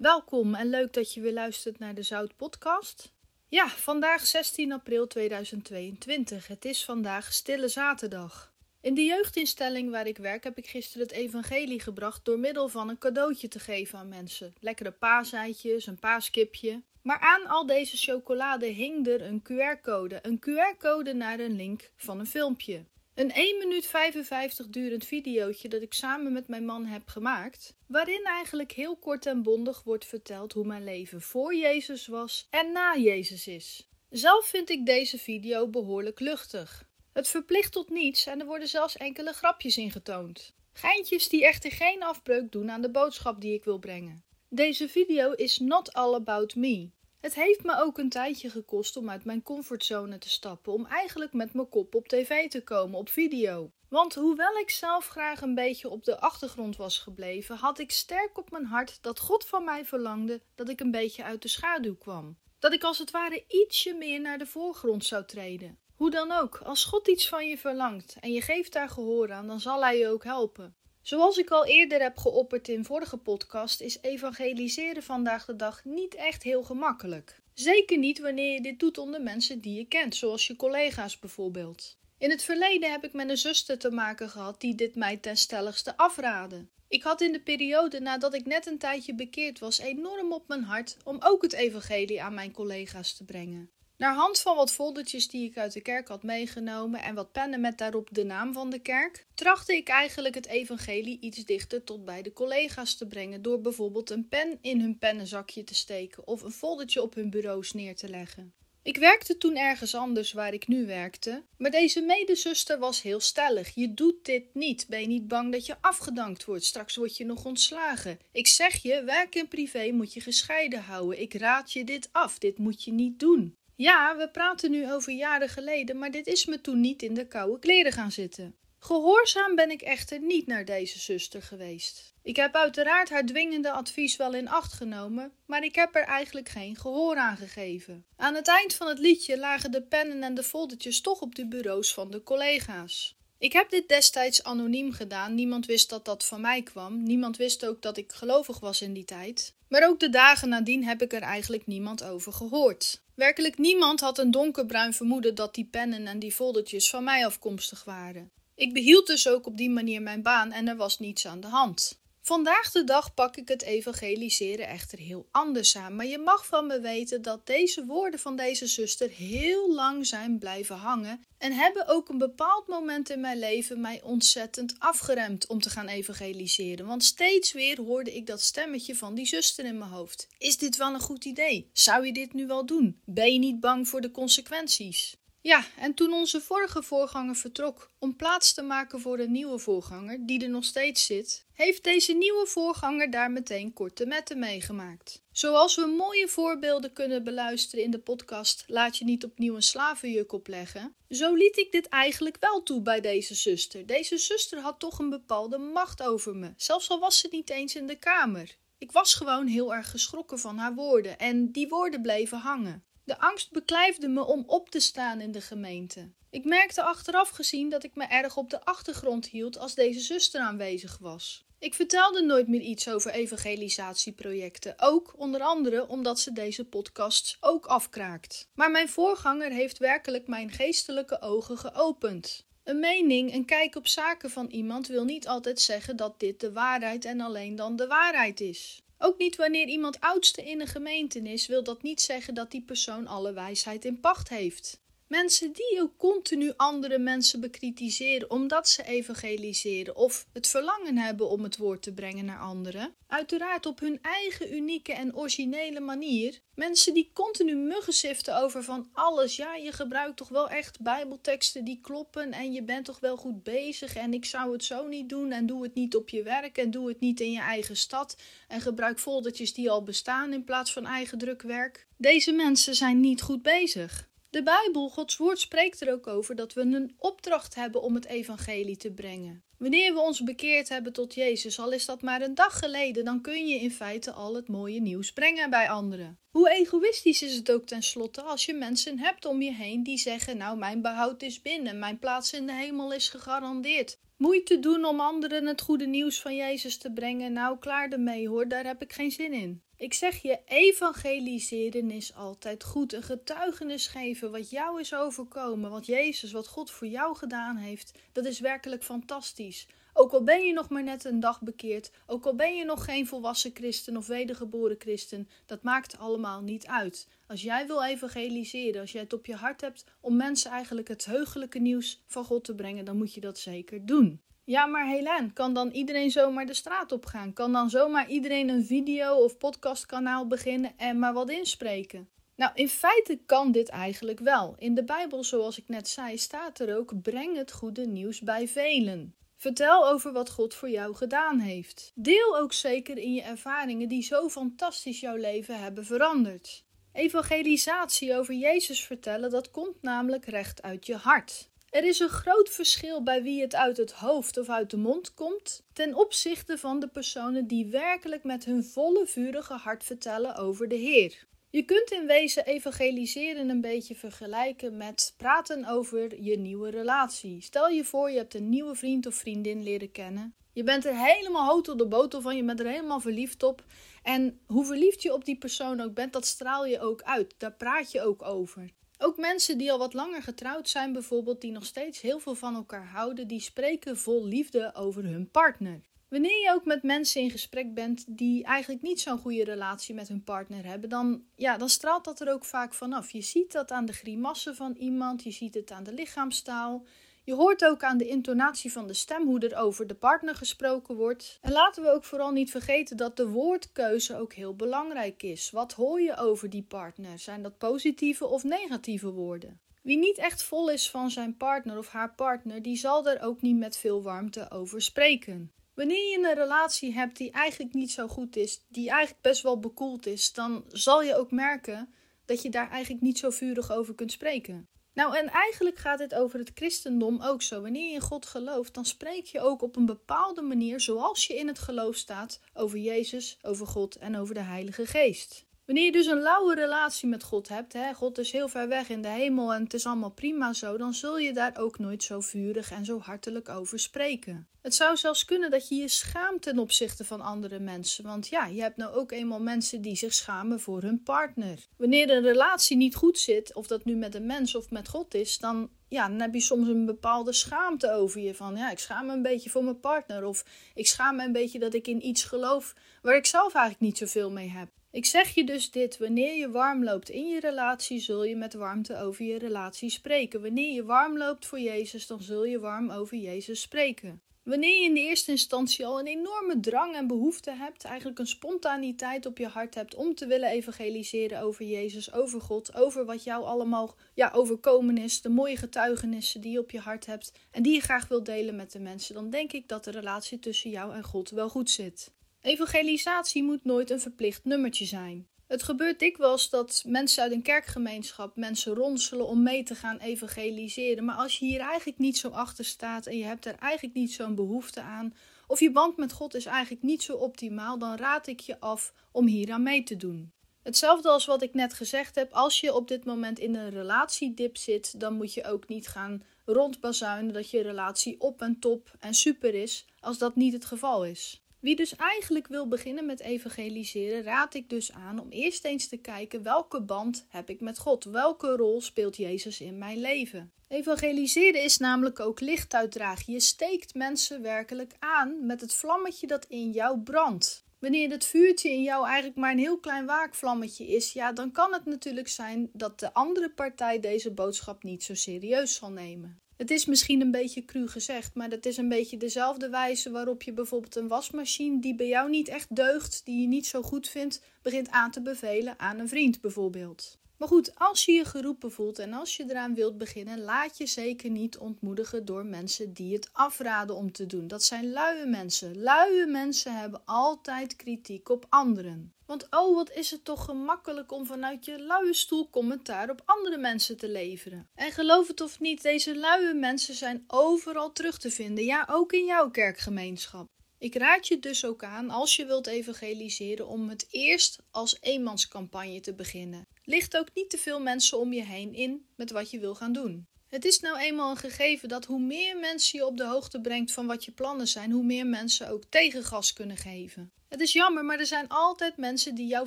Welkom 0.00 0.54
en 0.54 0.70
leuk 0.70 0.92
dat 0.92 1.14
je 1.14 1.20
weer 1.20 1.32
luistert 1.32 1.78
naar 1.78 1.94
de 1.94 2.02
Zout 2.02 2.36
Podcast. 2.36 3.12
Ja, 3.48 3.68
vandaag 3.68 4.26
16 4.26 4.72
april 4.72 5.06
2022. 5.06 6.46
Het 6.46 6.64
is 6.64 6.84
vandaag 6.84 7.32
Stille 7.32 7.68
Zaterdag. 7.68 8.52
In 8.80 8.94
de 8.94 9.04
jeugdinstelling 9.04 9.90
waar 9.90 10.06
ik 10.06 10.16
werk 10.16 10.44
heb 10.44 10.58
ik 10.58 10.66
gisteren 10.66 11.06
het 11.06 11.16
evangelie 11.16 11.80
gebracht 11.80 12.24
door 12.24 12.38
middel 12.38 12.68
van 12.68 12.88
een 12.88 12.98
cadeautje 12.98 13.48
te 13.48 13.58
geven 13.58 13.98
aan 13.98 14.08
mensen. 14.08 14.54
Lekkere 14.60 14.90
paaseitjes, 14.90 15.86
een 15.86 15.98
paaskipje. 15.98 16.82
Maar 17.02 17.18
aan 17.18 17.46
al 17.46 17.66
deze 17.66 17.96
chocolade 17.96 18.66
hing 18.66 19.06
er 19.06 19.22
een 19.22 19.42
QR-code. 19.42 20.18
Een 20.22 20.40
QR-code 20.40 21.12
naar 21.12 21.40
een 21.40 21.56
link 21.56 21.90
van 21.96 22.18
een 22.18 22.26
filmpje. 22.26 22.84
Een 23.20 23.32
1 23.32 23.58
minuut 23.58 23.86
55 23.86 24.68
durend 24.68 25.04
videootje 25.04 25.68
dat 25.68 25.82
ik 25.82 25.94
samen 25.94 26.32
met 26.32 26.48
mijn 26.48 26.64
man 26.64 26.84
heb 26.84 27.08
gemaakt, 27.08 27.74
waarin 27.86 28.24
eigenlijk 28.24 28.72
heel 28.72 28.96
kort 28.96 29.26
en 29.26 29.42
bondig 29.42 29.82
wordt 29.82 30.04
verteld 30.06 30.52
hoe 30.52 30.66
mijn 30.66 30.84
leven 30.84 31.22
voor 31.22 31.54
Jezus 31.54 32.06
was 32.06 32.46
en 32.50 32.72
na 32.72 32.96
Jezus 32.96 33.46
is. 33.46 33.88
Zelf 34.10 34.46
vind 34.46 34.70
ik 34.70 34.86
deze 34.86 35.18
video 35.18 35.68
behoorlijk 35.68 36.20
luchtig. 36.20 36.88
Het 37.12 37.28
verplicht 37.28 37.72
tot 37.72 37.90
niets 37.90 38.26
en 38.26 38.40
er 38.40 38.46
worden 38.46 38.68
zelfs 38.68 38.96
enkele 38.96 39.32
grapjes 39.32 39.76
ingetoond. 39.76 40.54
Geintjes 40.72 41.28
die 41.28 41.46
echter 41.46 41.72
geen 41.72 42.02
afbreuk 42.02 42.52
doen 42.52 42.70
aan 42.70 42.82
de 42.82 42.90
boodschap 42.90 43.40
die 43.40 43.54
ik 43.54 43.64
wil 43.64 43.78
brengen. 43.78 44.24
Deze 44.48 44.88
video 44.88 45.32
is 45.32 45.58
not 45.58 45.92
all 45.92 46.14
about 46.14 46.54
me. 46.54 46.90
Het 47.20 47.34
heeft 47.34 47.62
me 47.62 47.80
ook 47.80 47.98
een 47.98 48.08
tijdje 48.08 48.50
gekost 48.50 48.96
om 48.96 49.10
uit 49.10 49.24
mijn 49.24 49.42
comfortzone 49.42 50.18
te 50.18 50.30
stappen, 50.30 50.72
om 50.72 50.86
eigenlijk 50.86 51.32
met 51.32 51.52
mijn 51.52 51.68
kop 51.68 51.94
op 51.94 52.08
tv 52.08 52.48
te 52.48 52.62
komen, 52.62 52.98
op 52.98 53.08
video. 53.08 53.70
Want 53.88 54.14
hoewel 54.14 54.56
ik 54.56 54.70
zelf 54.70 55.06
graag 55.06 55.40
een 55.40 55.54
beetje 55.54 55.88
op 55.88 56.04
de 56.04 56.20
achtergrond 56.20 56.76
was 56.76 56.98
gebleven, 56.98 57.56
had 57.56 57.78
ik 57.78 57.90
sterk 57.90 58.38
op 58.38 58.50
mijn 58.50 58.64
hart 58.64 59.02
dat 59.02 59.18
God 59.18 59.46
van 59.46 59.64
mij 59.64 59.84
verlangde 59.84 60.42
dat 60.54 60.68
ik 60.68 60.80
een 60.80 60.90
beetje 60.90 61.24
uit 61.24 61.42
de 61.42 61.48
schaduw 61.48 61.96
kwam. 61.96 62.38
Dat 62.58 62.72
ik 62.72 62.82
als 62.82 62.98
het 62.98 63.10
ware 63.10 63.44
ietsje 63.48 63.94
meer 63.94 64.20
naar 64.20 64.38
de 64.38 64.46
voorgrond 64.46 65.04
zou 65.04 65.24
treden. 65.24 65.78
Hoe 65.94 66.10
dan 66.10 66.32
ook, 66.32 66.60
als 66.64 66.84
God 66.84 67.08
iets 67.08 67.28
van 67.28 67.48
je 67.48 67.58
verlangt 67.58 68.16
en 68.20 68.32
je 68.32 68.42
geeft 68.42 68.72
daar 68.72 68.88
gehoor 68.88 69.32
aan, 69.32 69.46
dan 69.46 69.60
zal 69.60 69.82
Hij 69.82 69.98
je 69.98 70.08
ook 70.08 70.24
helpen. 70.24 70.74
Zoals 71.02 71.38
ik 71.38 71.50
al 71.50 71.66
eerder 71.66 72.02
heb 72.02 72.16
geopperd 72.16 72.68
in 72.68 72.84
vorige 72.84 73.16
podcast, 73.16 73.80
is 73.80 73.98
evangeliseren 74.00 75.02
vandaag 75.02 75.44
de 75.44 75.56
dag 75.56 75.84
niet 75.84 76.14
echt 76.14 76.42
heel 76.42 76.62
gemakkelijk. 76.62 77.40
Zeker 77.54 77.98
niet 77.98 78.18
wanneer 78.18 78.52
je 78.52 78.60
dit 78.60 78.78
doet 78.78 78.98
onder 78.98 79.22
mensen 79.22 79.60
die 79.60 79.74
je 79.74 79.84
kent, 79.84 80.14
zoals 80.14 80.46
je 80.46 80.56
collega's 80.56 81.18
bijvoorbeeld. 81.18 81.98
In 82.18 82.30
het 82.30 82.42
verleden 82.42 82.90
heb 82.90 83.04
ik 83.04 83.12
met 83.12 83.28
een 83.28 83.36
zuster 83.36 83.78
te 83.78 83.90
maken 83.90 84.28
gehad 84.28 84.60
die 84.60 84.74
dit 84.74 84.94
mij 84.94 85.16
ten 85.16 85.36
stelligste 85.36 85.96
afraadde. 85.96 86.66
Ik 86.88 87.02
had 87.02 87.20
in 87.20 87.32
de 87.32 87.40
periode 87.40 88.00
nadat 88.00 88.34
ik 88.34 88.46
net 88.46 88.66
een 88.66 88.78
tijdje 88.78 89.14
bekeerd 89.14 89.58
was 89.58 89.78
enorm 89.78 90.32
op 90.32 90.48
mijn 90.48 90.62
hart 90.62 90.96
om 91.04 91.16
ook 91.20 91.42
het 91.42 91.52
evangelie 91.52 92.22
aan 92.22 92.34
mijn 92.34 92.52
collega's 92.52 93.16
te 93.16 93.24
brengen. 93.24 93.70
Naar 94.00 94.14
hand 94.14 94.40
van 94.40 94.56
wat 94.56 94.72
foldertjes 94.72 95.28
die 95.28 95.48
ik 95.50 95.58
uit 95.58 95.72
de 95.72 95.80
kerk 95.80 96.08
had 96.08 96.22
meegenomen 96.22 97.02
en 97.02 97.14
wat 97.14 97.32
pennen 97.32 97.60
met 97.60 97.78
daarop 97.78 98.08
de 98.12 98.24
naam 98.24 98.52
van 98.52 98.70
de 98.70 98.78
kerk, 98.78 99.26
trachtte 99.34 99.76
ik 99.76 99.88
eigenlijk 99.88 100.34
het 100.34 100.46
evangelie 100.46 101.20
iets 101.20 101.44
dichter 101.44 101.84
tot 101.84 102.04
bij 102.04 102.22
de 102.22 102.32
collega's 102.32 102.96
te 102.96 103.06
brengen 103.06 103.42
door 103.42 103.60
bijvoorbeeld 103.60 104.10
een 104.10 104.28
pen 104.28 104.58
in 104.60 104.80
hun 104.80 104.98
pennenzakje 104.98 105.64
te 105.64 105.74
steken 105.74 106.26
of 106.26 106.42
een 106.42 106.50
foldertje 106.50 107.02
op 107.02 107.14
hun 107.14 107.30
bureaus 107.30 107.72
neer 107.72 107.96
te 107.96 108.08
leggen. 108.08 108.52
Ik 108.82 108.96
werkte 108.96 109.38
toen 109.38 109.56
ergens 109.56 109.94
anders 109.94 110.32
waar 110.32 110.54
ik 110.54 110.68
nu 110.68 110.86
werkte, 110.86 111.42
maar 111.56 111.70
deze 111.70 112.00
medezuster 112.00 112.78
was 112.78 113.02
heel 113.02 113.20
stellig. 113.20 113.74
Je 113.74 113.94
doet 113.94 114.24
dit 114.24 114.44
niet. 114.54 114.86
Ben 114.88 115.00
je 115.00 115.06
niet 115.06 115.28
bang 115.28 115.52
dat 115.52 115.66
je 115.66 115.76
afgedankt 115.80 116.44
wordt? 116.44 116.64
Straks 116.64 116.96
word 116.96 117.16
je 117.16 117.24
nog 117.24 117.44
ontslagen. 117.44 118.18
Ik 118.32 118.46
zeg 118.46 118.82
je, 118.82 119.02
werk 119.04 119.34
en 119.34 119.48
privé 119.48 119.90
moet 119.92 120.12
je 120.12 120.20
gescheiden 120.20 120.82
houden. 120.82 121.20
Ik 121.20 121.34
raad 121.34 121.72
je 121.72 121.84
dit 121.84 122.08
af. 122.12 122.38
Dit 122.38 122.58
moet 122.58 122.84
je 122.84 122.92
niet 122.92 123.18
doen. 123.18 123.58
Ja, 123.80 124.16
we 124.16 124.28
praten 124.28 124.70
nu 124.70 124.92
over 124.92 125.12
jaren 125.12 125.48
geleden, 125.48 125.98
maar 125.98 126.10
dit 126.10 126.26
is 126.26 126.46
me 126.46 126.60
toen 126.60 126.80
niet 126.80 127.02
in 127.02 127.14
de 127.14 127.26
koude 127.26 127.58
kleren 127.58 127.92
gaan 127.92 128.12
zitten. 128.12 128.54
Gehoorzaam 128.78 129.54
ben 129.54 129.70
ik 129.70 129.82
echter 129.82 130.20
niet 130.20 130.46
naar 130.46 130.64
deze 130.64 130.98
zuster 130.98 131.42
geweest. 131.42 132.14
Ik 132.22 132.36
heb 132.36 132.54
uiteraard 132.54 133.10
haar 133.10 133.26
dwingende 133.26 133.70
advies 133.70 134.16
wel 134.16 134.34
in 134.34 134.48
acht 134.48 134.72
genomen, 134.72 135.32
maar 135.46 135.64
ik 135.64 135.74
heb 135.74 135.94
er 135.94 136.02
eigenlijk 136.02 136.48
geen 136.48 136.76
gehoor 136.76 137.16
aan 137.16 137.36
gegeven. 137.36 138.04
Aan 138.16 138.34
het 138.34 138.48
eind 138.48 138.74
van 138.74 138.88
het 138.88 138.98
liedje 138.98 139.38
lagen 139.38 139.70
de 139.70 139.82
pennen 139.82 140.22
en 140.22 140.34
de 140.34 140.42
foldertjes 140.42 141.00
toch 141.00 141.20
op 141.20 141.34
de 141.34 141.46
bureaus 141.46 141.94
van 141.94 142.10
de 142.10 142.22
collega's. 142.22 143.16
Ik 143.38 143.52
heb 143.52 143.70
dit 143.70 143.88
destijds 143.88 144.42
anoniem 144.42 144.92
gedaan. 144.92 145.34
Niemand 145.34 145.66
wist 145.66 145.88
dat 145.88 146.04
dat 146.04 146.24
van 146.24 146.40
mij 146.40 146.62
kwam. 146.62 147.02
Niemand 147.02 147.36
wist 147.36 147.66
ook 147.66 147.82
dat 147.82 147.96
ik 147.96 148.12
gelovig 148.12 148.60
was 148.60 148.82
in 148.82 148.92
die 148.92 149.04
tijd. 149.04 149.54
Maar 149.68 149.88
ook 149.88 150.00
de 150.00 150.10
dagen 150.10 150.48
nadien 150.48 150.84
heb 150.84 151.02
ik 151.02 151.12
er 151.12 151.22
eigenlijk 151.22 151.66
niemand 151.66 152.04
over 152.04 152.32
gehoord. 152.32 153.00
Werkelijk 153.20 153.58
niemand 153.58 154.00
had 154.00 154.18
een 154.18 154.30
donkerbruin 154.30 154.94
vermoeden 154.94 155.34
dat 155.34 155.54
die 155.54 155.64
pennen 155.64 156.06
en 156.06 156.18
die 156.18 156.32
foldertjes 156.32 156.90
van 156.90 157.04
mij 157.04 157.26
afkomstig 157.26 157.84
waren. 157.84 158.30
Ik 158.54 158.72
behield 158.72 159.06
dus 159.06 159.28
ook 159.28 159.46
op 159.46 159.56
die 159.56 159.70
manier 159.70 160.02
mijn 160.02 160.22
baan 160.22 160.52
en 160.52 160.68
er 160.68 160.76
was 160.76 160.98
niets 160.98 161.26
aan 161.26 161.40
de 161.40 161.46
hand. 161.46 161.99
Vandaag 162.22 162.70
de 162.72 162.84
dag 162.84 163.14
pak 163.14 163.36
ik 163.36 163.48
het 163.48 163.62
evangeliseren 163.62 164.68
echter 164.68 164.98
heel 164.98 165.28
anders 165.30 165.76
aan, 165.76 165.96
maar 165.96 166.06
je 166.06 166.18
mag 166.18 166.46
van 166.46 166.66
me 166.66 166.80
weten 166.80 167.22
dat 167.22 167.46
deze 167.46 167.84
woorden 167.84 168.20
van 168.20 168.36
deze 168.36 168.66
zuster 168.66 169.10
heel 169.10 169.74
lang 169.74 170.06
zijn 170.06 170.38
blijven 170.38 170.76
hangen 170.76 171.24
en 171.38 171.52
hebben 171.52 171.86
ook 171.86 172.08
een 172.08 172.18
bepaald 172.18 172.66
moment 172.66 173.10
in 173.10 173.20
mijn 173.20 173.38
leven 173.38 173.80
mij 173.80 174.02
ontzettend 174.02 174.74
afgeremd 174.78 175.46
om 175.46 175.60
te 175.60 175.70
gaan 175.70 175.88
evangeliseren, 175.88 176.86
want 176.86 177.04
steeds 177.04 177.52
weer 177.52 177.80
hoorde 177.80 178.14
ik 178.14 178.26
dat 178.26 178.40
stemmetje 178.40 178.96
van 178.96 179.14
die 179.14 179.26
zuster 179.26 179.64
in 179.64 179.78
mijn 179.78 179.90
hoofd. 179.90 180.28
Is 180.38 180.58
dit 180.58 180.76
wel 180.76 180.94
een 180.94 181.00
goed 181.00 181.24
idee? 181.24 181.70
Zou 181.72 182.06
je 182.06 182.12
dit 182.12 182.32
nu 182.32 182.46
wel 182.46 182.66
doen? 182.66 183.00
Ben 183.04 183.32
je 183.32 183.38
niet 183.38 183.60
bang 183.60 183.88
voor 183.88 184.00
de 184.00 184.10
consequenties? 184.10 185.19
Ja, 185.42 185.64
en 185.76 185.94
toen 185.94 186.12
onze 186.12 186.40
vorige 186.40 186.82
voorganger 186.82 187.36
vertrok 187.36 187.90
om 187.98 188.16
plaats 188.16 188.54
te 188.54 188.62
maken 188.62 189.00
voor 189.00 189.18
een 189.18 189.32
nieuwe 189.32 189.58
voorganger, 189.58 190.26
die 190.26 190.42
er 190.42 190.48
nog 190.48 190.64
steeds 190.64 191.06
zit, 191.06 191.44
heeft 191.52 191.84
deze 191.84 192.12
nieuwe 192.12 192.46
voorganger 192.46 193.10
daar 193.10 193.30
meteen 193.30 193.72
korte 193.72 194.06
metten 194.06 194.38
meegemaakt. 194.38 195.22
Zoals 195.32 195.76
we 195.76 195.86
mooie 195.86 196.28
voorbeelden 196.28 196.92
kunnen 196.92 197.24
beluisteren 197.24 197.84
in 197.84 197.90
de 197.90 197.98
podcast 197.98 198.64
Laat 198.66 198.96
je 198.96 199.04
niet 199.04 199.24
opnieuw 199.24 199.54
een 199.54 199.62
slavenjuk 199.62 200.32
opleggen, 200.32 200.94
zo 201.08 201.34
liet 201.34 201.58
ik 201.58 201.72
dit 201.72 201.88
eigenlijk 201.88 202.36
wel 202.40 202.62
toe 202.62 202.82
bij 202.82 203.00
deze 203.00 203.34
zuster. 203.34 203.86
Deze 203.86 204.18
zuster 204.18 204.60
had 204.60 204.78
toch 204.78 204.98
een 204.98 205.10
bepaalde 205.10 205.58
macht 205.58 206.02
over 206.02 206.36
me, 206.36 206.52
zelfs 206.56 206.90
al 206.90 206.98
was 206.98 207.18
ze 207.18 207.28
niet 207.30 207.50
eens 207.50 207.74
in 207.74 207.86
de 207.86 207.98
kamer. 207.98 208.56
Ik 208.78 208.92
was 208.92 209.14
gewoon 209.14 209.46
heel 209.46 209.74
erg 209.74 209.90
geschrokken 209.90 210.38
van 210.38 210.58
haar 210.58 210.74
woorden 210.74 211.18
en 211.18 211.52
die 211.52 211.68
woorden 211.68 212.02
bleven 212.02 212.38
hangen. 212.38 212.84
De 213.10 213.18
angst 213.18 213.50
beklijfde 213.50 214.08
me 214.08 214.24
om 214.24 214.44
op 214.46 214.68
te 214.68 214.80
staan 214.80 215.20
in 215.20 215.32
de 215.32 215.40
gemeente. 215.40 216.10
Ik 216.30 216.44
merkte 216.44 216.82
achteraf 216.82 217.28
gezien 217.28 217.70
dat 217.70 217.84
ik 217.84 217.94
me 217.94 218.04
erg 218.04 218.36
op 218.36 218.50
de 218.50 218.64
achtergrond 218.64 219.26
hield 219.26 219.58
als 219.58 219.74
deze 219.74 220.00
zuster 220.00 220.40
aanwezig 220.40 220.98
was. 221.00 221.44
Ik 221.58 221.74
vertelde 221.74 222.22
nooit 222.22 222.48
meer 222.48 222.60
iets 222.60 222.88
over 222.88 223.10
evangelisatieprojecten, 223.10 224.74
ook 224.76 225.14
onder 225.16 225.40
andere 225.40 225.88
omdat 225.88 226.20
ze 226.20 226.32
deze 226.32 226.64
podcasts 226.64 227.36
ook 227.40 227.66
afkraakt. 227.66 228.48
Maar 228.54 228.70
mijn 228.70 228.88
voorganger 228.88 229.50
heeft 229.50 229.78
werkelijk 229.78 230.26
mijn 230.26 230.50
geestelijke 230.50 231.20
ogen 231.20 231.58
geopend. 231.58 232.46
Een 232.64 232.80
mening, 232.80 233.34
een 233.34 233.44
kijk 233.44 233.76
op 233.76 233.88
zaken 233.88 234.30
van 234.30 234.46
iemand 234.46 234.86
wil 234.86 235.04
niet 235.04 235.28
altijd 235.28 235.60
zeggen 235.60 235.96
dat 235.96 236.20
dit 236.20 236.40
de 236.40 236.52
waarheid 236.52 237.04
en 237.04 237.20
alleen 237.20 237.56
dan 237.56 237.76
de 237.76 237.86
waarheid 237.86 238.40
is. 238.40 238.82
Ook 239.02 239.18
niet 239.18 239.36
wanneer 239.36 239.66
iemand 239.66 240.00
oudste 240.00 240.44
in 240.44 240.60
een 240.60 240.66
gemeente 240.66 241.18
is, 241.22 241.46
wil 241.46 241.62
dat 241.62 241.82
niet 241.82 242.00
zeggen 242.00 242.34
dat 242.34 242.50
die 242.50 242.62
persoon 242.62 243.06
alle 243.06 243.32
wijsheid 243.32 243.84
in 243.84 244.00
pacht 244.00 244.28
heeft. 244.28 244.80
Mensen 245.10 245.52
die 245.52 245.80
ook 245.80 245.96
continu 245.96 246.52
andere 246.56 246.98
mensen 246.98 247.40
bekritiseren 247.40 248.30
omdat 248.30 248.68
ze 248.68 248.84
evangeliseren 248.84 249.96
of 249.96 250.26
het 250.32 250.46
verlangen 250.46 250.96
hebben 250.96 251.28
om 251.28 251.42
het 251.42 251.56
woord 251.56 251.82
te 251.82 251.92
brengen 251.92 252.24
naar 252.24 252.38
anderen, 252.38 252.94
uiteraard 253.06 253.66
op 253.66 253.80
hun 253.80 253.98
eigen 254.02 254.54
unieke 254.54 254.92
en 254.92 255.16
originele 255.16 255.80
manier. 255.80 256.40
Mensen 256.54 256.94
die 256.94 257.10
continu 257.12 257.54
muggen 257.54 257.92
siften 257.92 258.42
over 258.42 258.64
van 258.64 258.88
alles. 258.92 259.36
Ja, 259.36 259.54
je 259.54 259.72
gebruikt 259.72 260.16
toch 260.16 260.28
wel 260.28 260.48
echt 260.48 260.80
bijbelteksten 260.80 261.64
die 261.64 261.80
kloppen 261.82 262.32
en 262.32 262.52
je 262.52 262.62
bent 262.62 262.84
toch 262.84 263.00
wel 263.00 263.16
goed 263.16 263.42
bezig 263.42 263.94
en 263.94 264.14
ik 264.14 264.24
zou 264.24 264.52
het 264.52 264.64
zo 264.64 264.86
niet 264.86 265.08
doen 265.08 265.32
en 265.32 265.46
doe 265.46 265.62
het 265.62 265.74
niet 265.74 265.96
op 265.96 266.08
je 266.08 266.22
werk 266.22 266.58
en 266.58 266.70
doe 266.70 266.88
het 266.88 267.00
niet 267.00 267.20
in 267.20 267.32
je 267.32 267.40
eigen 267.40 267.76
stad 267.76 268.16
en 268.48 268.60
gebruik 268.60 268.98
foldertjes 268.98 269.54
die 269.54 269.70
al 269.70 269.82
bestaan 269.82 270.32
in 270.32 270.44
plaats 270.44 270.72
van 270.72 270.86
eigen 270.86 271.18
drukwerk. 271.18 271.86
Deze 271.96 272.32
mensen 272.32 272.74
zijn 272.74 273.00
niet 273.00 273.22
goed 273.22 273.42
bezig. 273.42 274.08
De 274.30 274.42
Bijbel, 274.42 274.88
Gods 274.88 275.16
woord, 275.16 275.40
spreekt 275.40 275.80
er 275.80 275.92
ook 275.92 276.06
over 276.06 276.34
dat 276.34 276.52
we 276.52 276.60
een 276.60 276.94
opdracht 276.98 277.54
hebben 277.54 277.82
om 277.82 277.94
het 277.94 278.06
evangelie 278.06 278.76
te 278.76 278.92
brengen. 278.92 279.44
Wanneer 279.58 279.94
we 279.94 280.00
ons 280.00 280.22
bekeerd 280.22 280.68
hebben 280.68 280.92
tot 280.92 281.14
Jezus, 281.14 281.58
al 281.58 281.72
is 281.72 281.86
dat 281.86 282.02
maar 282.02 282.22
een 282.22 282.34
dag 282.34 282.58
geleden, 282.58 283.04
dan 283.04 283.20
kun 283.20 283.46
je 283.46 283.60
in 283.60 283.70
feite 283.70 284.12
al 284.12 284.34
het 284.34 284.48
mooie 284.48 284.80
nieuws 284.80 285.12
brengen 285.12 285.50
bij 285.50 285.68
anderen. 285.68 286.18
Hoe 286.30 286.50
egoïstisch 286.50 287.22
is 287.22 287.34
het 287.34 287.50
ook 287.50 287.66
tenslotte 287.66 288.22
als 288.22 288.44
je 288.44 288.54
mensen 288.54 288.98
hebt 288.98 289.24
om 289.24 289.42
je 289.42 289.52
heen 289.52 289.82
die 289.82 289.98
zeggen: 289.98 290.36
Nou, 290.36 290.58
mijn 290.58 290.82
behoud 290.82 291.22
is 291.22 291.42
binnen, 291.42 291.78
mijn 291.78 291.98
plaats 291.98 292.32
in 292.32 292.46
de 292.46 292.54
hemel 292.54 292.92
is 292.92 293.08
gegarandeerd. 293.08 293.98
Moeite 294.20 294.58
doen 294.58 294.84
om 294.84 295.00
anderen 295.00 295.46
het 295.46 295.60
goede 295.60 295.86
nieuws 295.86 296.20
van 296.20 296.36
Jezus 296.36 296.76
te 296.76 296.92
brengen, 296.92 297.32
nou 297.32 297.58
klaar 297.58 297.88
ermee 297.88 298.28
hoor, 298.28 298.48
daar 298.48 298.64
heb 298.64 298.82
ik 298.82 298.92
geen 298.92 299.10
zin 299.10 299.32
in. 299.32 299.62
Ik 299.76 299.94
zeg 299.94 300.22
je, 300.22 300.38
evangeliseren 300.46 301.90
is 301.90 302.14
altijd 302.14 302.64
goed. 302.64 302.92
Een 302.92 303.02
getuigenis 303.02 303.86
geven 303.86 304.30
wat 304.30 304.50
jou 304.50 304.80
is 304.80 304.94
overkomen, 304.94 305.70
wat 305.70 305.86
Jezus, 305.86 306.32
wat 306.32 306.48
God 306.48 306.70
voor 306.70 306.86
jou 306.86 307.16
gedaan 307.16 307.56
heeft, 307.56 307.98
dat 308.12 308.24
is 308.24 308.40
werkelijk 308.40 308.84
fantastisch. 308.84 309.66
Ook 310.00 310.12
al 310.12 310.22
ben 310.22 310.44
je 310.44 310.52
nog 310.52 310.68
maar 310.68 310.82
net 310.82 311.04
een 311.04 311.20
dag 311.20 311.40
bekeerd, 311.40 311.90
ook 312.06 312.26
al 312.26 312.34
ben 312.34 312.56
je 312.56 312.64
nog 312.64 312.84
geen 312.84 313.06
volwassen 313.06 313.50
christen 313.54 313.96
of 313.96 314.06
wedergeboren 314.06 314.76
christen, 314.78 315.28
dat 315.46 315.62
maakt 315.62 315.98
allemaal 315.98 316.42
niet 316.42 316.66
uit. 316.66 317.08
Als 317.26 317.42
jij 317.42 317.66
wil 317.66 317.84
evangeliseren, 317.84 318.80
als 318.80 318.92
jij 318.92 319.00
het 319.00 319.12
op 319.12 319.26
je 319.26 319.34
hart 319.34 319.60
hebt 319.60 319.84
om 320.00 320.16
mensen 320.16 320.50
eigenlijk 320.50 320.88
het 320.88 321.04
heugelijke 321.04 321.58
nieuws 321.58 322.02
van 322.06 322.24
God 322.24 322.44
te 322.44 322.54
brengen, 322.54 322.84
dan 322.84 322.96
moet 322.96 323.14
je 323.14 323.20
dat 323.20 323.38
zeker 323.38 323.86
doen. 323.86 324.20
Ja, 324.44 324.66
maar 324.66 324.86
Helen, 324.86 325.32
kan 325.32 325.54
dan 325.54 325.70
iedereen 325.70 326.10
zomaar 326.10 326.46
de 326.46 326.54
straat 326.54 326.92
op 326.92 327.06
gaan? 327.06 327.32
Kan 327.32 327.52
dan 327.52 327.70
zomaar 327.70 328.08
iedereen 328.08 328.48
een 328.48 328.64
video 328.64 329.14
of 329.14 329.38
podcastkanaal 329.38 330.26
beginnen 330.26 330.72
en 330.76 330.98
maar 330.98 331.12
wat 331.12 331.30
inspreken? 331.30 332.08
Nou, 332.36 332.52
in 332.54 332.68
feite 332.68 333.20
kan 333.26 333.52
dit 333.52 333.68
eigenlijk 333.68 334.20
wel. 334.20 334.54
In 334.58 334.74
de 334.74 334.84
Bijbel, 334.84 335.24
zoals 335.24 335.58
ik 335.58 335.68
net 335.68 335.88
zei, 335.88 336.18
staat 336.18 336.58
er 336.58 336.76
ook: 336.76 337.02
breng 337.02 337.36
het 337.36 337.52
goede 337.52 337.86
nieuws 337.86 338.20
bij 338.20 338.48
velen. 338.48 339.14
Vertel 339.40 339.88
over 339.88 340.12
wat 340.12 340.30
God 340.30 340.54
voor 340.54 340.70
jou 340.70 340.94
gedaan 340.94 341.38
heeft. 341.38 341.92
Deel 341.94 342.38
ook 342.38 342.52
zeker 342.52 342.98
in 342.98 343.12
je 343.14 343.22
ervaringen 343.22 343.88
die 343.88 344.02
zo 344.02 344.28
fantastisch 344.28 345.00
jouw 345.00 345.16
leven 345.16 345.58
hebben 345.58 345.84
veranderd. 345.84 346.64
Evangelisatie 346.92 348.16
over 348.16 348.34
Jezus 348.34 348.84
vertellen, 348.84 349.30
dat 349.30 349.50
komt 349.50 349.82
namelijk 349.82 350.24
recht 350.24 350.62
uit 350.62 350.86
je 350.86 350.96
hart. 350.96 351.48
Er 351.70 351.84
is 351.84 351.98
een 351.98 352.08
groot 352.08 352.48
verschil 352.48 353.02
bij 353.02 353.22
wie 353.22 353.40
het 353.40 353.54
uit 353.54 353.76
het 353.76 353.92
hoofd 353.92 354.38
of 354.38 354.48
uit 354.48 354.70
de 354.70 354.76
mond 354.76 355.14
komt, 355.14 355.62
ten 355.72 355.94
opzichte 355.94 356.58
van 356.58 356.80
de 356.80 356.88
personen 356.88 357.46
die 357.46 357.66
werkelijk 357.66 358.24
met 358.24 358.44
hun 358.44 358.64
volle 358.64 359.06
vurige 359.06 359.54
hart 359.54 359.84
vertellen 359.84 360.36
over 360.36 360.68
de 360.68 360.76
Heer. 360.76 361.26
Je 361.52 361.62
kunt 361.62 361.90
in 361.90 362.06
wezen 362.06 362.46
evangeliseren 362.46 363.48
een 363.48 363.60
beetje 363.60 363.94
vergelijken 363.94 364.76
met 364.76 365.14
praten 365.16 365.64
over 365.64 366.22
je 366.22 366.38
nieuwe 366.38 366.70
relatie. 366.70 367.42
Stel 367.42 367.68
je 367.68 367.84
voor 367.84 368.10
je 368.10 368.16
hebt 368.16 368.34
een 368.34 368.48
nieuwe 368.48 368.74
vriend 368.74 369.06
of 369.06 369.14
vriendin 369.14 369.62
leren 369.62 369.92
kennen. 369.92 370.34
Je 370.52 370.62
bent 370.62 370.84
er 370.84 370.96
helemaal 370.96 371.46
hotel 371.46 371.76
de 371.76 371.86
botel 371.86 372.20
van, 372.20 372.36
je 372.36 372.44
bent 372.44 372.60
er 372.60 372.66
helemaal 372.66 373.00
verliefd 373.00 373.42
op. 373.42 373.64
En 374.02 374.40
hoe 374.46 374.64
verliefd 374.64 375.02
je 375.02 375.12
op 375.12 375.24
die 375.24 375.38
persoon 375.38 375.80
ook 375.80 375.94
bent, 375.94 376.12
dat 376.12 376.26
straal 376.26 376.66
je 376.66 376.80
ook 376.80 377.02
uit. 377.02 377.34
Daar 377.38 377.52
praat 377.52 377.92
je 377.92 378.02
ook 378.02 378.22
over. 378.22 378.70
Ook 378.98 379.16
mensen 379.16 379.58
die 379.58 379.72
al 379.72 379.78
wat 379.78 379.94
langer 379.94 380.22
getrouwd 380.22 380.68
zijn, 380.68 380.92
bijvoorbeeld, 380.92 381.40
die 381.40 381.52
nog 381.52 381.64
steeds 381.64 382.00
heel 382.00 382.18
veel 382.18 382.34
van 382.34 382.54
elkaar 382.54 382.86
houden, 382.86 383.28
die 383.28 383.40
spreken 383.40 383.96
vol 383.96 384.24
liefde 384.24 384.74
over 384.74 385.04
hun 385.04 385.30
partner. 385.30 385.80
Wanneer 386.10 386.40
je 386.40 386.52
ook 386.54 386.64
met 386.64 386.82
mensen 386.82 387.20
in 387.20 387.30
gesprek 387.30 387.74
bent 387.74 388.04
die 388.08 388.44
eigenlijk 388.44 388.82
niet 388.82 389.00
zo'n 389.00 389.18
goede 389.18 389.44
relatie 389.44 389.94
met 389.94 390.08
hun 390.08 390.24
partner 390.24 390.64
hebben, 390.66 390.88
dan, 390.88 391.22
ja, 391.36 391.56
dan 391.56 391.68
straalt 391.68 392.04
dat 392.04 392.20
er 392.20 392.32
ook 392.32 392.44
vaak 392.44 392.74
vanaf. 392.74 393.10
Je 393.10 393.20
ziet 393.20 393.52
dat 393.52 393.70
aan 393.70 393.84
de 393.84 393.92
grimassen 393.92 394.56
van 394.56 394.74
iemand, 394.74 395.22
je 395.22 395.30
ziet 395.30 395.54
het 395.54 395.70
aan 395.70 395.82
de 395.82 395.92
lichaamstaal. 395.92 396.86
Je 397.24 397.34
hoort 397.34 397.64
ook 397.64 397.82
aan 397.82 397.96
de 397.96 398.08
intonatie 398.08 398.72
van 398.72 398.86
de 398.86 398.94
stem 398.94 399.26
hoe 399.26 399.40
er 399.40 399.56
over 399.56 399.86
de 399.86 399.94
partner 399.94 400.34
gesproken 400.34 400.96
wordt. 400.96 401.38
En 401.40 401.52
laten 401.52 401.82
we 401.82 401.90
ook 401.90 402.04
vooral 402.04 402.30
niet 402.30 402.50
vergeten 402.50 402.96
dat 402.96 403.16
de 403.16 403.28
woordkeuze 403.28 404.16
ook 404.18 404.32
heel 404.32 404.56
belangrijk 404.56 405.22
is. 405.22 405.50
Wat 405.50 405.72
hoor 405.72 406.00
je 406.00 406.16
over 406.16 406.50
die 406.50 406.64
partner? 406.68 407.18
Zijn 407.18 407.42
dat 407.42 407.58
positieve 407.58 408.26
of 408.26 408.44
negatieve 408.44 409.10
woorden? 409.10 409.60
Wie 409.82 409.98
niet 409.98 410.18
echt 410.18 410.42
vol 410.42 410.70
is 410.70 410.90
van 410.90 411.10
zijn 411.10 411.36
partner 411.36 411.78
of 411.78 411.88
haar 411.88 412.14
partner, 412.14 412.62
die 412.62 412.76
zal 412.76 413.06
er 413.06 413.22
ook 413.22 413.40
niet 413.40 413.58
met 413.58 413.76
veel 413.76 414.02
warmte 414.02 414.50
over 414.50 414.82
spreken. 414.82 415.52
Wanneer 415.74 416.10
je 416.10 416.28
een 416.28 416.34
relatie 416.34 416.92
hebt 416.92 417.16
die 417.16 417.30
eigenlijk 417.30 417.74
niet 417.74 417.90
zo 417.90 418.08
goed 418.08 418.36
is, 418.36 418.64
die 418.68 418.90
eigenlijk 418.90 419.22
best 419.22 419.42
wel 419.42 419.58
bekoeld 419.58 420.06
is, 420.06 420.32
dan 420.32 420.64
zal 420.68 421.02
je 421.02 421.16
ook 421.16 421.30
merken 421.30 421.94
dat 422.24 422.42
je 422.42 422.50
daar 422.50 422.70
eigenlijk 422.70 423.02
niet 423.02 423.18
zo 423.18 423.30
vurig 423.30 423.72
over 423.72 423.94
kunt 423.94 424.12
spreken. 424.12 424.68
Nou, 424.94 425.16
en 425.16 425.28
eigenlijk 425.28 425.76
gaat 425.76 425.98
het 425.98 426.14
over 426.14 426.38
het 426.38 426.50
christendom 426.54 427.22
ook 427.22 427.42
zo. 427.42 427.60
Wanneer 427.60 427.88
je 427.88 427.94
in 427.94 428.00
God 428.00 428.26
gelooft, 428.26 428.74
dan 428.74 428.84
spreek 428.84 429.26
je 429.26 429.40
ook 429.40 429.62
op 429.62 429.76
een 429.76 429.86
bepaalde 429.86 430.42
manier, 430.42 430.80
zoals 430.80 431.26
je 431.26 431.34
in 431.34 431.46
het 431.46 431.58
geloof 431.58 431.96
staat, 431.96 432.40
over 432.54 432.78
Jezus, 432.78 433.38
over 433.42 433.66
God 433.66 433.96
en 433.96 434.16
over 434.16 434.34
de 434.34 434.40
Heilige 434.40 434.86
Geest. 434.86 435.48
Wanneer 435.70 435.88
je 435.88 435.92
dus 435.92 436.06
een 436.06 436.22
lauwe 436.22 436.54
relatie 436.54 437.08
met 437.08 437.22
God 437.22 437.48
hebt, 437.48 437.72
hè, 437.72 437.94
God 437.94 438.18
is 438.18 438.32
heel 438.32 438.48
ver 438.48 438.68
weg 438.68 438.88
in 438.88 439.02
de 439.02 439.08
hemel 439.08 439.54
en 439.54 439.62
het 439.62 439.74
is 439.74 439.86
allemaal 439.86 440.10
prima 440.10 440.52
zo, 440.52 440.76
dan 440.76 440.94
zul 440.94 441.18
je 441.18 441.32
daar 441.32 441.58
ook 441.58 441.78
nooit 441.78 442.02
zo 442.02 442.20
vurig 442.20 442.70
en 442.70 442.84
zo 442.84 442.98
hartelijk 442.98 443.48
over 443.48 443.78
spreken. 443.78 444.48
Het 444.62 444.74
zou 444.74 444.96
zelfs 444.96 445.24
kunnen 445.24 445.50
dat 445.50 445.68
je 445.68 445.74
je 445.74 445.88
schaamt 445.88 446.42
ten 446.42 446.58
opzichte 446.58 447.04
van 447.04 447.20
andere 447.20 447.58
mensen, 447.58 448.04
want 448.04 448.28
ja, 448.28 448.46
je 448.46 448.60
hebt 448.60 448.76
nou 448.76 448.94
ook 448.94 449.12
eenmaal 449.12 449.40
mensen 449.40 449.80
die 449.80 449.96
zich 449.96 450.14
schamen 450.14 450.60
voor 450.60 450.82
hun 450.82 451.02
partner. 451.02 451.66
Wanneer 451.76 452.10
een 452.10 452.22
relatie 452.22 452.76
niet 452.76 452.94
goed 452.94 453.18
zit, 453.18 453.54
of 453.54 453.66
dat 453.66 453.84
nu 453.84 453.94
met 453.94 454.14
een 454.14 454.26
mens 454.26 454.54
of 454.54 454.70
met 454.70 454.88
God 454.88 455.14
is, 455.14 455.38
dan 455.38 455.70
ja, 455.88 456.08
dan 456.08 456.20
heb 456.20 456.34
je 456.34 456.40
soms 456.40 456.68
een 456.68 456.86
bepaalde 456.86 457.32
schaamte 457.32 457.92
over 457.92 458.20
je. 458.20 458.34
Van 458.34 458.56
ja, 458.56 458.70
ik 458.70 458.78
schaam 458.78 459.06
me 459.06 459.12
een 459.12 459.22
beetje 459.22 459.50
voor 459.50 459.64
mijn 459.64 459.80
partner. 459.80 460.24
Of 460.24 460.44
ik 460.74 460.86
schaam 460.86 461.16
me 461.16 461.24
een 461.24 461.32
beetje 461.32 461.58
dat 461.58 461.74
ik 461.74 461.86
in 461.86 462.06
iets 462.06 462.24
geloof 462.24 462.74
waar 463.02 463.16
ik 463.16 463.26
zelf 463.26 463.54
eigenlijk 463.54 463.80
niet 463.80 463.98
zoveel 463.98 464.30
mee 464.30 464.50
heb. 464.50 464.68
Ik 464.92 465.06
zeg 465.06 465.34
je 465.34 465.44
dus 465.44 465.70
dit: 465.70 465.98
wanneer 465.98 466.36
je 466.36 466.50
warm 466.50 466.84
loopt 466.84 467.10
in 467.10 467.28
je 467.28 467.40
relatie, 467.40 468.00
zul 468.00 468.24
je 468.24 468.36
met 468.36 468.54
warmte 468.54 468.96
over 468.96 469.24
je 469.24 469.38
relatie 469.38 469.90
spreken. 469.90 470.42
Wanneer 470.42 470.74
je 470.74 470.84
warm 470.84 471.18
loopt 471.18 471.46
voor 471.46 471.60
Jezus, 471.60 472.06
dan 472.06 472.22
zul 472.22 472.44
je 472.44 472.60
warm 472.60 472.90
over 472.90 473.16
Jezus 473.16 473.60
spreken. 473.60 474.22
Wanneer 474.42 474.80
je 474.80 474.84
in 474.84 474.94
de 474.94 475.00
eerste 475.00 475.30
instantie 475.30 475.86
al 475.86 476.00
een 476.00 476.06
enorme 476.06 476.60
drang 476.60 476.94
en 476.94 477.06
behoefte 477.06 477.50
hebt, 477.50 477.84
eigenlijk 477.84 478.18
een 478.18 478.26
spontaniteit 478.26 479.26
op 479.26 479.38
je 479.38 479.46
hart 479.46 479.74
hebt 479.74 479.94
om 479.94 480.14
te 480.14 480.26
willen 480.26 480.48
evangeliseren 480.48 481.40
over 481.40 481.64
Jezus, 481.64 482.12
over 482.12 482.40
God, 482.40 482.74
over 482.74 483.04
wat 483.04 483.24
jou 483.24 483.44
allemaal 483.44 483.94
ja, 484.14 484.30
overkomen 484.34 484.98
is, 484.98 485.20
de 485.20 485.28
mooie 485.28 485.56
getuigenissen 485.56 486.40
die 486.40 486.52
je 486.52 486.58
op 486.58 486.70
je 486.70 486.80
hart 486.80 487.06
hebt 487.06 487.32
en 487.50 487.62
die 487.62 487.74
je 487.74 487.80
graag 487.80 488.08
wilt 488.08 488.26
delen 488.26 488.56
met 488.56 488.72
de 488.72 488.80
mensen, 488.80 489.14
dan 489.14 489.30
denk 489.30 489.52
ik 489.52 489.68
dat 489.68 489.84
de 489.84 489.90
relatie 489.90 490.38
tussen 490.38 490.70
jou 490.70 490.94
en 490.94 491.02
God 491.02 491.30
wel 491.30 491.48
goed 491.48 491.70
zit. 491.70 492.12
Evangelisatie 492.42 493.42
moet 493.42 493.64
nooit 493.64 493.90
een 493.90 494.00
verplicht 494.00 494.44
nummertje 494.44 494.84
zijn. 494.84 495.28
Het 495.46 495.62
gebeurt 495.62 495.98
dikwijls 495.98 496.50
dat 496.50 496.82
mensen 496.86 497.22
uit 497.22 497.32
een 497.32 497.42
kerkgemeenschap 497.42 498.36
mensen 498.36 498.74
ronselen 498.74 499.26
om 499.26 499.42
mee 499.42 499.62
te 499.62 499.74
gaan 499.74 499.98
evangeliseren. 499.98 501.04
Maar 501.04 501.14
als 501.14 501.38
je 501.38 501.44
hier 501.44 501.60
eigenlijk 501.60 501.98
niet 501.98 502.18
zo 502.18 502.28
achter 502.28 502.64
staat 502.64 503.06
en 503.06 503.18
je 503.18 503.24
hebt 503.24 503.46
er 503.46 503.54
eigenlijk 503.54 503.94
niet 503.94 504.12
zo'n 504.12 504.34
behoefte 504.34 504.80
aan, 504.80 505.14
of 505.46 505.60
je 505.60 505.70
band 505.70 505.96
met 505.96 506.12
God 506.12 506.34
is 506.34 506.46
eigenlijk 506.46 506.82
niet 506.82 507.02
zo 507.02 507.16
optimaal, 507.16 507.78
dan 507.78 507.96
raad 507.96 508.26
ik 508.26 508.40
je 508.40 508.60
af 508.60 508.92
om 509.12 509.26
hier 509.26 509.52
aan 509.52 509.62
mee 509.62 509.82
te 509.82 509.96
doen. 509.96 510.32
Hetzelfde 510.62 511.08
als 511.08 511.24
wat 511.24 511.42
ik 511.42 511.54
net 511.54 511.74
gezegd 511.74 512.14
heb, 512.14 512.32
als 512.32 512.60
je 512.60 512.74
op 512.74 512.88
dit 512.88 513.04
moment 513.04 513.38
in 513.38 513.54
een 513.54 513.70
relatiedip 513.70 514.56
zit, 514.56 515.00
dan 515.00 515.14
moet 515.14 515.34
je 515.34 515.44
ook 515.44 515.68
niet 515.68 515.88
gaan 515.88 516.22
rondbazuinen 516.44 517.32
dat 517.32 517.50
je 517.50 517.62
relatie 517.62 518.20
op 518.20 518.42
en 518.42 518.58
top 518.58 518.90
en 518.98 519.14
super 519.14 519.54
is, 519.54 519.86
als 520.00 520.18
dat 520.18 520.36
niet 520.36 520.52
het 520.52 520.64
geval 520.64 521.04
is. 521.04 521.42
Wie 521.60 521.76
dus 521.76 521.96
eigenlijk 521.96 522.46
wil 522.46 522.68
beginnen 522.68 523.06
met 523.06 523.20
evangeliseren, 523.20 524.22
raad 524.22 524.54
ik 524.54 524.68
dus 524.68 524.92
aan 524.92 525.18
om 525.18 525.30
eerst 525.30 525.64
eens 525.64 525.88
te 525.88 525.96
kijken 525.96 526.42
welke 526.42 526.82
band 526.82 527.26
heb 527.28 527.50
ik 527.50 527.60
met 527.60 527.78
God? 527.78 528.04
Welke 528.04 528.56
rol 528.56 528.80
speelt 528.80 529.16
Jezus 529.16 529.60
in 529.60 529.78
mijn 529.78 529.98
leven? 529.98 530.52
Evangeliseren 530.68 531.62
is 531.62 531.76
namelijk 531.76 532.20
ook 532.20 532.40
licht 532.40 532.74
uitdragen. 532.74 533.32
Je 533.32 533.40
steekt 533.40 533.94
mensen 533.94 534.42
werkelijk 534.42 534.92
aan 534.98 535.46
met 535.46 535.60
het 535.60 535.74
vlammetje 535.74 536.26
dat 536.26 536.44
in 536.44 536.70
jou 536.70 537.00
brandt. 537.00 537.64
Wanneer 537.78 538.10
het 538.10 538.24
vuurtje 538.24 538.70
in 538.70 538.82
jou 538.82 539.06
eigenlijk 539.06 539.36
maar 539.36 539.52
een 539.52 539.58
heel 539.58 539.78
klein 539.78 540.06
waakvlammetje 540.06 540.86
is, 540.86 541.12
ja, 541.12 541.32
dan 541.32 541.52
kan 541.52 541.72
het 541.72 541.84
natuurlijk 541.84 542.28
zijn 542.28 542.70
dat 542.72 543.00
de 543.00 543.12
andere 543.12 543.50
partij 543.50 544.00
deze 544.00 544.30
boodschap 544.30 544.82
niet 544.82 545.02
zo 545.02 545.14
serieus 545.14 545.74
zal 545.74 545.90
nemen. 545.90 546.40
Het 546.60 546.70
is 546.70 546.84
misschien 546.84 547.20
een 547.20 547.30
beetje 547.30 547.64
cru 547.64 547.88
gezegd, 547.88 548.34
maar 548.34 548.48
dat 548.48 548.66
is 548.66 548.76
een 548.76 548.88
beetje 548.88 549.16
dezelfde 549.16 549.68
wijze 549.68 550.10
waarop 550.10 550.42
je 550.42 550.52
bijvoorbeeld 550.52 550.96
een 550.96 551.08
wasmachine 551.08 551.80
die 551.80 551.94
bij 551.94 552.08
jou 552.08 552.30
niet 552.30 552.48
echt 552.48 552.76
deugt, 552.76 553.24
die 553.24 553.40
je 553.40 553.46
niet 553.46 553.66
zo 553.66 553.82
goed 553.82 554.08
vindt, 554.08 554.42
begint 554.62 554.90
aan 554.90 555.10
te 555.10 555.22
bevelen 555.22 555.78
aan 555.78 555.98
een 555.98 556.08
vriend 556.08 556.40
bijvoorbeeld. 556.40 557.19
Maar 557.40 557.48
goed, 557.48 557.78
als 557.78 558.04
je 558.04 558.12
je 558.12 558.24
geroepen 558.24 558.72
voelt 558.72 558.98
en 558.98 559.12
als 559.12 559.36
je 559.36 559.44
eraan 559.48 559.74
wilt 559.74 559.98
beginnen, 559.98 560.40
laat 560.40 560.78
je 560.78 560.86
zeker 560.86 561.30
niet 561.30 561.58
ontmoedigen 561.58 562.24
door 562.24 562.46
mensen 562.46 562.92
die 562.92 563.14
het 563.14 563.28
afraden 563.32 563.96
om 563.96 564.12
te 564.12 564.26
doen. 564.26 564.48
Dat 564.48 564.62
zijn 564.62 564.92
luie 564.92 565.26
mensen. 565.26 565.82
Luie 565.82 566.26
mensen 566.26 566.78
hebben 566.78 567.02
altijd 567.04 567.76
kritiek 567.76 568.28
op 568.28 568.46
anderen. 568.48 569.14
Want 569.26 569.46
oh, 569.50 569.74
wat 569.74 569.92
is 569.92 570.10
het 570.10 570.24
toch 570.24 570.44
gemakkelijk 570.44 571.12
om 571.12 571.26
vanuit 571.26 571.64
je 571.64 571.82
luie 571.82 572.14
stoel 572.14 572.50
commentaar 572.50 573.10
op 573.10 573.22
andere 573.24 573.58
mensen 573.58 573.96
te 573.96 574.08
leveren. 574.08 574.68
En 574.74 574.92
geloof 574.92 575.28
het 575.28 575.40
of 575.40 575.60
niet, 575.60 575.82
deze 575.82 576.16
luie 576.16 576.54
mensen 576.54 576.94
zijn 576.94 577.24
overal 577.26 577.92
terug 577.92 578.18
te 578.18 578.30
vinden. 578.30 578.64
Ja, 578.64 578.88
ook 578.90 579.12
in 579.12 579.24
jouw 579.24 579.50
kerkgemeenschap. 579.50 580.46
Ik 580.78 580.94
raad 580.94 581.28
je 581.28 581.38
dus 581.38 581.64
ook 581.64 581.84
aan, 581.84 582.10
als 582.10 582.36
je 582.36 582.46
wilt 582.46 582.66
evangeliseren, 582.66 583.68
om 583.68 583.88
het 583.88 584.06
eerst 584.10 584.58
als 584.70 584.96
eenmanscampagne 585.00 586.00
te 586.00 586.14
beginnen. 586.14 586.66
Licht 586.90 587.16
ook 587.16 587.28
niet 587.34 587.50
te 587.50 587.58
veel 587.58 587.80
mensen 587.80 588.18
om 588.18 588.32
je 588.32 588.44
heen 588.44 588.74
in 588.74 589.06
met 589.16 589.30
wat 589.30 589.50
je 589.50 589.58
wil 589.58 589.74
gaan 589.74 589.92
doen. 589.92 590.26
Het 590.48 590.64
is 590.64 590.80
nou 590.80 590.98
eenmaal 590.98 591.30
een 591.30 591.36
gegeven 591.36 591.88
dat 591.88 592.04
hoe 592.04 592.20
meer 592.20 592.58
mensen 592.58 592.98
je 592.98 593.06
op 593.06 593.16
de 593.16 593.26
hoogte 593.26 593.60
brengt 593.60 593.92
van 593.92 594.06
wat 594.06 594.24
je 594.24 594.32
plannen 594.32 594.68
zijn, 594.68 594.90
hoe 594.90 595.04
meer 595.04 595.26
mensen 595.26 595.68
ook 595.68 595.84
tegengas 595.88 596.52
kunnen 596.52 596.76
geven. 596.76 597.32
Het 597.48 597.60
is 597.60 597.72
jammer, 597.72 598.04
maar 598.04 598.18
er 598.18 598.26
zijn 598.26 598.48
altijd 598.48 598.96
mensen 598.96 599.34
die 599.34 599.46
jouw 599.46 599.66